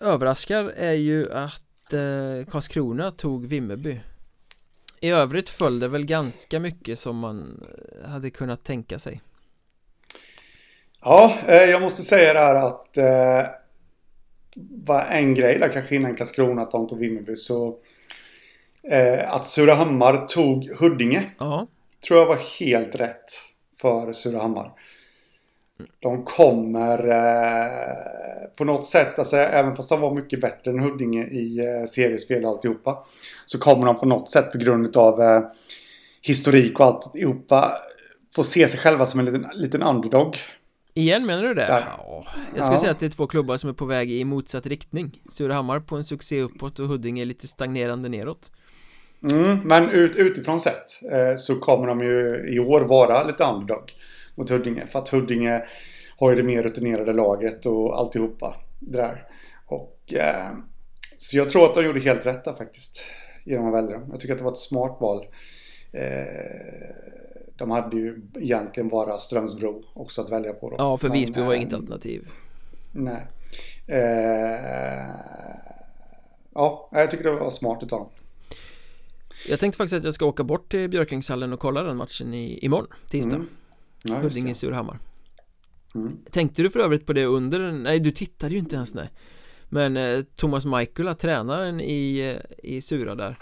[0.01, 4.01] överraskar är ju att eh, Karlskrona tog Vimmerby
[5.01, 7.67] I övrigt föll det väl ganska mycket som man
[8.03, 9.21] eh, hade kunnat tänka sig
[11.01, 13.51] Ja, eh, jag måste säga det här att eh,
[14.85, 17.79] var en grej där kanske innan Karlskrona att de tog Vimmerby så
[18.83, 21.67] eh, att Surahammar tog Huddinge ja.
[22.07, 23.31] Tror jag var helt rätt
[23.81, 24.73] för Surahammar.
[26.01, 31.27] De kommer eh, på något sätt, alltså, även fast de var mycket bättre än Huddinge
[31.27, 32.99] i eh, seriespel och alltihopa.
[33.47, 35.43] Så kommer de på något sätt på grund av eh,
[36.23, 37.73] historik och alltihopa
[38.35, 40.37] få se sig själva som en liten, liten underdog.
[40.95, 41.67] Igen menar du det?
[41.67, 41.85] Där.
[41.99, 42.25] Ja,
[42.57, 42.81] jag ska ja.
[42.81, 45.97] säga att det är två klubbar som är på väg i motsatt riktning Surahammar på
[45.97, 48.53] en succé uppåt och Huddinge lite stagnerande neråt
[49.23, 53.93] mm, Men ut, utifrån sett eh, så kommer de ju i år vara lite underdog
[54.35, 54.87] mot Huddinge.
[54.87, 55.65] För att Huddinge
[56.17, 59.27] har ju det mer rutinerade laget och alltihopa det där.
[59.67, 60.51] Och, eh,
[61.19, 63.05] så jag tror att de gjorde helt rätt där faktiskt.
[63.45, 64.09] Genom att välja dem.
[64.11, 65.27] Jag tycker att det var ett smart val.
[65.93, 66.95] Eh,
[67.57, 70.71] de hade ju egentligen bara Strömsbro också att välja på.
[70.71, 70.77] Då.
[70.79, 72.29] Ja, för Visby var inget alternativ.
[72.93, 73.27] Nej.
[73.87, 75.11] Eh,
[76.55, 78.09] ja, jag tycker det var smart utav dem.
[79.49, 82.59] Jag tänkte faktiskt att jag ska åka bort till Björkängshallen och kolla den matchen i,
[82.63, 83.37] imorgon, tisdag.
[83.37, 83.49] Mm.
[84.03, 84.99] Ja, Huddinge Surhammar
[85.95, 86.19] mm.
[86.31, 89.11] Tänkte du för övrigt på det under, nej du tittade ju inte ens nej
[89.69, 93.39] Men eh, Thomas Michaela, tränaren i, eh, i Sura där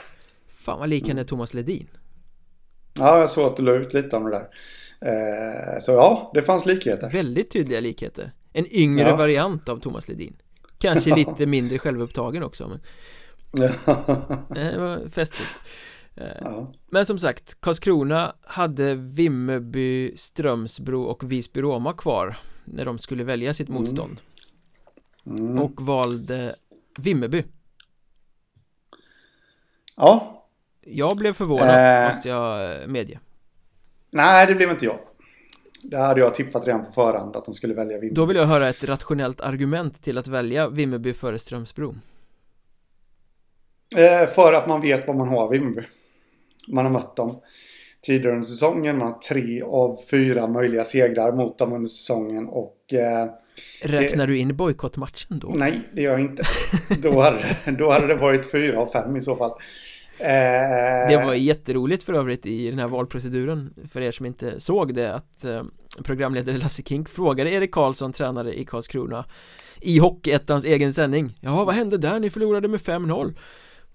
[0.58, 1.16] Fan vad lik mm.
[1.16, 1.88] han är Thomas Ledin
[2.98, 4.48] Ja, jag såg att du la ut lite om det där
[5.00, 9.16] eh, Så ja, det fanns likheter Väldigt tydliga likheter En yngre ja.
[9.16, 10.36] variant av Thomas Ledin
[10.78, 12.80] Kanske lite mindre självupptagen också men
[14.48, 15.60] Det var festligt.
[16.40, 16.72] Ja.
[16.90, 23.68] Men som sagt, Karlskrona hade Vimmerby, Strömsbro och Visby-Roma kvar när de skulle välja sitt
[23.68, 23.80] mm.
[23.80, 24.20] motstånd.
[25.26, 25.58] Mm.
[25.58, 26.54] och valde
[26.98, 27.44] Vimmerby.
[29.96, 30.44] Ja.
[30.80, 32.06] Jag blev förvånad, äh...
[32.06, 33.20] måste jag eh, medge.
[34.10, 34.98] Nej, det blev inte jag.
[35.82, 38.14] Det hade jag tippat redan på förhand att de skulle välja Vimmerby.
[38.14, 41.88] Då vill jag höra ett rationellt argument till att välja Vimmerby före Strömsbro.
[41.90, 41.94] eh,
[44.34, 45.82] För att man vet vad man har Vimmerby
[46.68, 47.40] man har mött dem
[48.02, 48.98] tidigare under säsongen.
[48.98, 52.94] Man har tre av fyra möjliga segrar mot dem under säsongen och...
[52.94, 53.28] Eh,
[53.82, 55.52] Räknar det, du in bojkottmatchen då?
[55.56, 56.42] Nej, det gör jag inte.
[57.02, 57.38] då, hade,
[57.78, 59.50] då hade det varit fyra av fem i så fall.
[60.18, 64.94] Eh, det var jätteroligt för övrigt i den här valproceduren för er som inte såg
[64.94, 65.62] det att eh,
[66.04, 69.24] programledare Lasse Kink frågade Erik Karlsson, tränare i Karlskrona
[69.80, 72.20] i Hockeyettans egen sändning Ja, vad hände där?
[72.20, 73.34] Ni förlorade med 5-0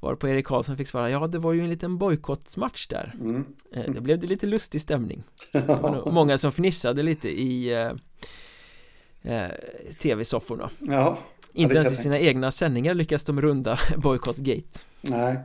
[0.03, 3.45] Varpå Erik Karlsson fick svara, ja det var ju en liten bojkottmatch där mm.
[3.75, 5.23] Eh, då blev det lite lustig stämning
[6.05, 7.91] många som fnissade lite i eh,
[9.33, 9.51] eh,
[10.01, 11.17] tv-sofforna ja,
[11.53, 15.37] Inte ens i sina egna sändningar lyckas de runda bojkottgate Nej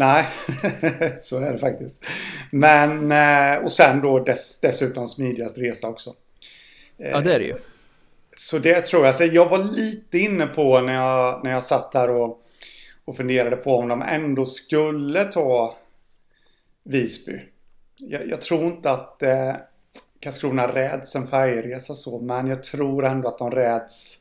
[0.00, 0.26] Nej,
[1.20, 2.04] så är det faktiskt.
[2.52, 6.14] Men, eh, och sen då dess, dessutom smidigast resa också.
[6.96, 7.54] Ja, det är det ju.
[8.36, 9.14] Så det tror jag.
[9.14, 12.40] Så jag var lite inne på när jag, när jag satt här och
[13.10, 15.76] och funderade på om de ändå skulle ta
[16.84, 17.40] Visby.
[17.98, 19.54] Jag, jag tror inte att eh,
[20.20, 24.18] Karlskrona räds en färjeresa så, men jag tror ändå att de räds.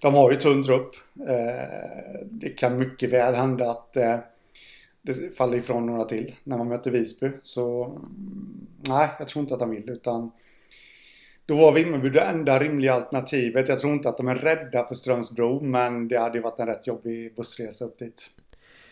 [0.00, 0.94] De har ju tunn trupp.
[1.28, 4.18] Eh, det kan mycket väl hända att eh,
[5.02, 7.30] det faller ifrån några till när man möter Visby.
[7.42, 10.30] Så mm, nej, jag tror inte att de vill utan
[11.50, 13.68] då var Vimmerby det enda rimliga alternativet.
[13.68, 16.66] Jag tror inte att de är rädda för Strömsbro, men det hade ju varit en
[16.66, 18.30] rätt jobbig bussresa upp dit.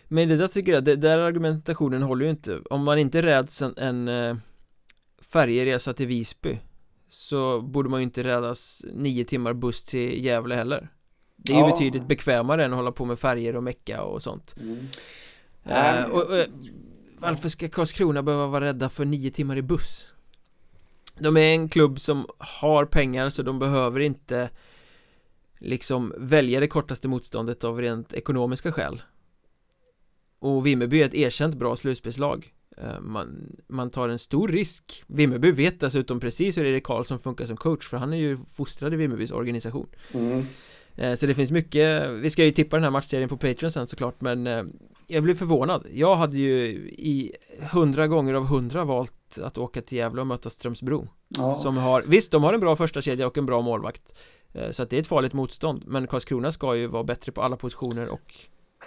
[0.08, 3.62] Men det där tycker jag, det där argumentationen håller ju inte Om man inte räds
[3.62, 4.36] en, en eh,
[5.22, 6.58] färjeresa till Visby
[7.08, 10.88] Så borde man ju inte rädas nio timmar buss till Gävle heller
[11.36, 11.70] Det är ju ja.
[11.70, 14.78] betydligt bekvämare än att hålla på med färger och mecka och sånt mm.
[15.66, 16.46] uh, och, och,
[17.18, 20.12] Varför ska Karlskrona behöva vara rädda för nio timmar i buss?
[21.20, 24.50] De är en klubb som har pengar så de behöver inte
[25.58, 29.02] Liksom välja det kortaste motståndet av rent ekonomiska skäl.
[30.38, 32.52] Och Vimmerby är ett erkänt bra slutspelslag.
[32.76, 35.04] Eh, man, man tar en stor risk.
[35.06, 38.94] Vimmerby vet dessutom precis hur Erik Karlsson funkar som coach för han är ju fostrad
[38.94, 39.88] i Vimmerbys organisation.
[40.14, 40.44] Mm.
[40.96, 43.86] Eh, så det finns mycket, vi ska ju tippa den här matchserien på Patreon sen
[43.86, 44.64] såklart men eh,
[45.06, 45.86] Jag blev förvånad.
[45.92, 46.56] Jag hade ju
[46.88, 47.32] i
[47.72, 51.08] hundra gånger av hundra valt att åka till Gävle och möta Strömsbro.
[51.28, 51.54] Ja.
[51.54, 54.18] Som har, visst de har en bra första kedja och en bra målvakt
[54.70, 57.56] Så att det är ett farligt motstånd Men Karlskrona ska ju vara bättre på alla
[57.56, 58.34] positioner och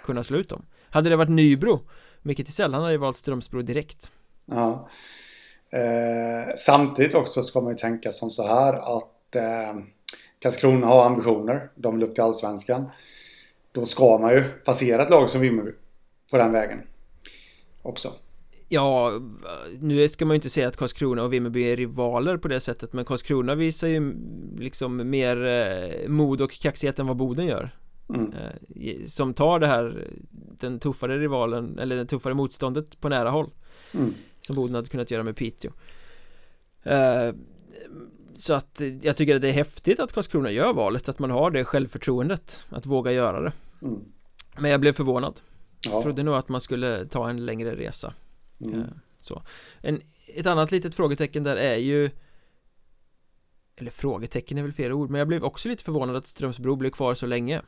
[0.04, 0.66] kunna slå ut dem.
[0.90, 1.80] Hade det varit Nybro
[2.22, 4.10] Micke Tisell, han hade ju valt Strömsbro direkt.
[4.46, 4.88] Ja.
[5.70, 9.82] Eh, Samtidigt också ska man ju tänka som så här att eh,
[10.38, 11.70] Karlskrona har ambitioner.
[11.74, 12.90] De vill upp till Allsvenskan.
[13.72, 15.72] Då ska man ju passera ett lag som Vimmerby
[16.30, 16.82] På den vägen
[17.82, 18.12] Också
[18.74, 19.20] Ja,
[19.80, 22.92] nu ska man ju inte säga att Karlskrona och Vimmerby är rivaler på det sättet
[22.92, 24.14] Men Karlskrona visar ju
[24.58, 27.70] liksom mer eh, mod och kaxighet än vad Boden gör
[28.08, 28.32] Mm.
[28.32, 33.50] Eh, som tar det här Den tuffare rivalen Eller det tuffare motståndet på nära håll
[33.94, 34.14] mm.
[34.40, 35.70] Som Boden hade kunnat göra med Piteå
[36.86, 37.34] uh,
[38.34, 41.50] Så att jag tycker att det är häftigt att Karlskrona gör valet Att man har
[41.50, 43.52] det självförtroendet Att våga göra det
[43.82, 44.00] mm.
[44.58, 45.40] Men jag blev förvånad
[45.80, 45.90] ja.
[45.92, 48.14] Jag trodde nog att man skulle ta en längre resa
[48.64, 48.84] uh,
[49.20, 49.42] Så.
[49.80, 52.10] En, Ett annat litet frågetecken där är ju
[53.76, 56.90] eller frågetecken är väl fel ord Men jag blev också lite förvånad att Strömsbro blev
[56.90, 57.62] kvar så länge.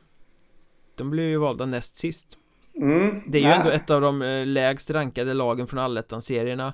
[0.95, 2.37] De blev ju valda näst sist.
[2.75, 6.73] Mm, Det är ju ändå ett av de eh, lägst rankade lagen från allettan-serierna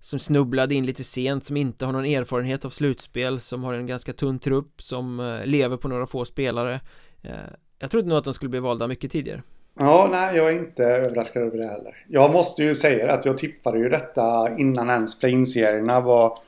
[0.00, 3.86] Som snubblade in lite sent, som inte har någon erfarenhet av slutspel Som har en
[3.86, 6.80] ganska tunn trupp, som eh, lever på några få spelare.
[7.22, 7.34] Eh,
[7.78, 9.42] Jag trodde nog att de skulle bli valda mycket tidigare
[9.78, 13.38] Ja, nej, jag är inte överraskad över det heller Jag måste ju säga att jag
[13.38, 16.38] tippade ju detta innan ens play-in-serierna var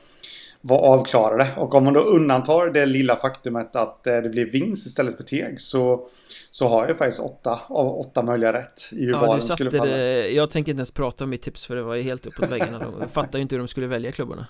[0.67, 1.47] var avklarade.
[1.57, 5.59] Och om man då undantar det lilla faktumet att det blir vinst istället för teg
[5.59, 6.07] så
[6.51, 9.85] så har jag faktiskt åtta av åtta möjliga rätt i hur ja, valen skulle falla.
[9.85, 12.51] Det, jag tänker inte ens prata om mitt tips för det var ju helt uppåt
[12.51, 12.79] väggarna.
[12.99, 14.47] De fattar ju inte hur de skulle välja klubbarna.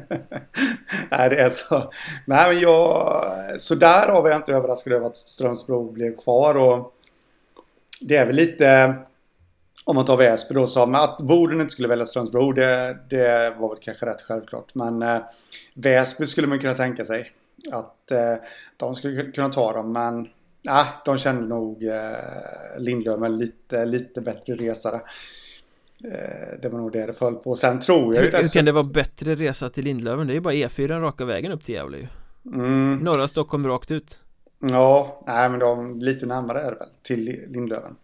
[1.10, 1.92] Nej, det är så.
[2.26, 3.24] Nej, men jag...
[3.58, 6.92] Så där var jag inte överraskad över att Strömsbro blev kvar och
[8.00, 8.94] det är väl lite...
[9.86, 13.54] Om man tar Väsby då så, men att Boden inte skulle välja Strömsbro det, det
[13.58, 14.74] var väl kanske rätt självklart.
[14.74, 15.18] Men eh,
[15.74, 17.30] Väsby skulle man kunna tänka sig
[17.72, 18.34] att eh,
[18.76, 20.28] de skulle kunna ta dem, men
[20.66, 25.00] Ja, de kände nog eh, Lindlöven lite, lite bättre resa
[26.04, 27.56] Eh, det var nog det det föll på.
[27.56, 30.26] Sen tror jag ju Hur, hur kan det vara bättre resa till Lindlöven?
[30.26, 32.06] Det är ju bara E4 raka vägen upp till Gävle ju.
[32.54, 32.98] Mm.
[32.98, 34.18] Norra Stockholm rakt ut.
[34.70, 37.96] Ja, nej men de lite närmare är det väl till Lindlöven.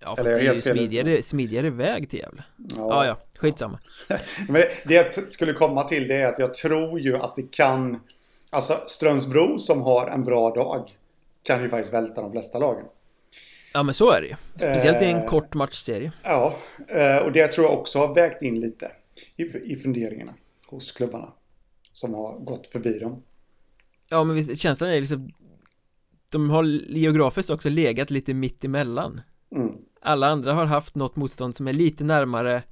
[0.00, 2.42] Ja fast Eller det är ju smidigare, smidigare väg till Gävle.
[2.56, 3.78] Ja, ja, ja skitsamma.
[4.48, 7.50] men det, det jag skulle komma till det är att jag tror ju att det
[7.50, 8.00] kan
[8.50, 10.90] Alltså Strömsbro som har en bra dag
[11.42, 12.86] kan ju faktiskt välta de flesta lagen.
[13.74, 14.34] Ja men så är det ju.
[14.54, 16.12] Speciellt i en eh, kort matchserie.
[16.22, 16.56] Ja,
[16.88, 18.90] eh, och det tror jag också har vägt in lite
[19.36, 19.42] i,
[19.72, 20.34] i funderingarna
[20.66, 21.32] hos klubbarna.
[21.92, 23.22] Som har gått förbi dem.
[24.10, 25.30] Ja men visst, känslan är liksom
[26.30, 29.20] De har geografiskt också legat lite mitt emellan.
[29.54, 29.74] Mm.
[30.00, 32.62] Alla andra har haft något motstånd som är lite närmare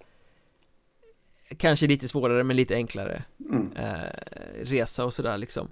[1.56, 3.72] Kanske lite svårare men lite enklare mm.
[3.72, 5.68] eh, Resa och sådär liksom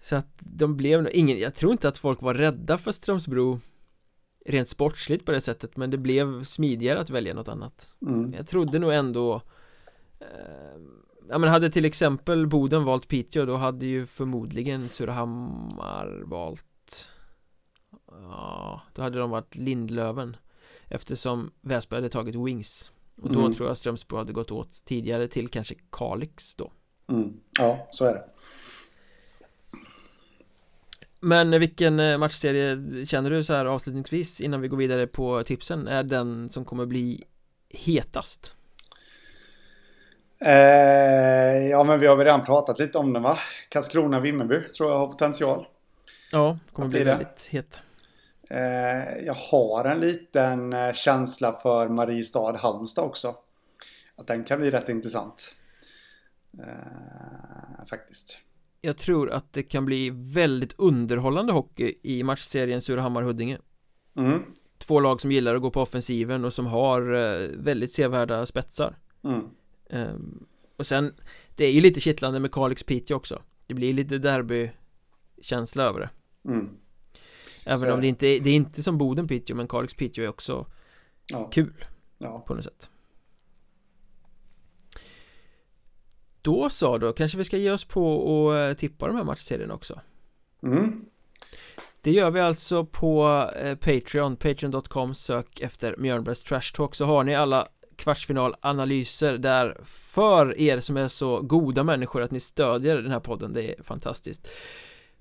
[0.00, 3.60] så att de blev ingen, jag tror inte att folk var rädda för Strömsbro
[4.46, 8.34] Rent sportsligt på det sättet men det blev smidigare att välja något annat mm.
[8.34, 9.42] Jag trodde nog ändå
[10.20, 10.80] eh,
[11.28, 16.66] Ja men hade till exempel Boden valt Piteå då hade ju förmodligen Surahammar valt
[18.10, 20.36] Ja, då hade de varit Lindlöven
[20.88, 22.92] Eftersom Väsby hade tagit Wings
[23.22, 23.52] Och då mm.
[23.52, 26.72] tror jag Strömsbro hade gått åt tidigare till kanske Kalix då
[27.08, 27.40] mm.
[27.58, 28.24] Ja, så är det
[31.20, 35.88] men vilken eh, matchserie känner du så här avslutningsvis innan vi går vidare på tipsen
[35.88, 37.24] är den som kommer bli
[37.70, 38.54] hetast?
[40.40, 43.38] Eh, ja men vi har väl redan pratat lite om den va?
[43.68, 45.66] Karlskrona-Vimmerby tror jag har potential.
[46.32, 47.82] Ja, kommer bli, bli väldigt het.
[48.50, 53.34] Eh, jag har en liten eh, känsla för Mariestad-Halmstad också.
[54.16, 55.54] Att den kan bli rätt intressant.
[56.58, 58.38] Eh, faktiskt.
[58.80, 63.58] Jag tror att det kan bli väldigt underhållande hockey i matchserien Surahammar-Huddinge.
[64.16, 64.42] Mm.
[64.78, 67.00] Två lag som gillar att gå på offensiven och som har
[67.62, 68.98] väldigt sevärda spetsar.
[69.24, 69.50] Mm.
[69.90, 71.14] Um, och sen,
[71.56, 73.42] det är ju lite kittlande med Kalix Piteå också.
[73.66, 76.10] Det blir lite derby-känsla över det.
[76.48, 76.68] Mm.
[77.66, 80.24] Även Så- om det inte är, det är inte som Boden Piteå men Kalix Piteå
[80.24, 80.66] är också
[81.32, 81.48] Ja.
[81.52, 81.84] kul
[82.18, 82.44] ja.
[82.46, 82.90] på något sätt.
[86.42, 89.74] Då så, då kanske vi ska ge oss på att eh, tippa de här matchserierna
[89.74, 90.00] också.
[90.62, 91.04] Mm.
[92.00, 97.24] Det gör vi alltså på eh, Patreon, patreon.com sök efter Mjölnbergs Trash Talk så har
[97.24, 103.12] ni alla kvartsfinalanalyser där för er som är så goda människor att ni stödjer den
[103.12, 104.48] här podden, det är fantastiskt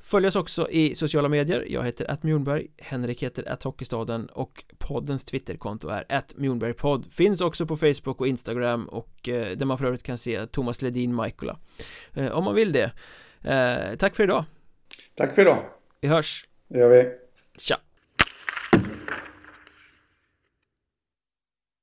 [0.05, 4.63] Följ oss också i sociala medier, jag heter att Mjornberg, Henrik heter att Hockeystaden och
[4.77, 9.77] poddens Twitterkonto är att Mjornbergpodd Finns också på Facebook och Instagram och eh, där man
[9.77, 11.59] för övrigt kan se Thomas Ledin Michaela
[12.13, 12.91] eh, Om man vill det
[13.43, 14.45] eh, Tack för idag,
[15.15, 15.63] Tack för idag.
[16.01, 17.09] vi hörs, Det gör vi.
[17.57, 17.77] tja!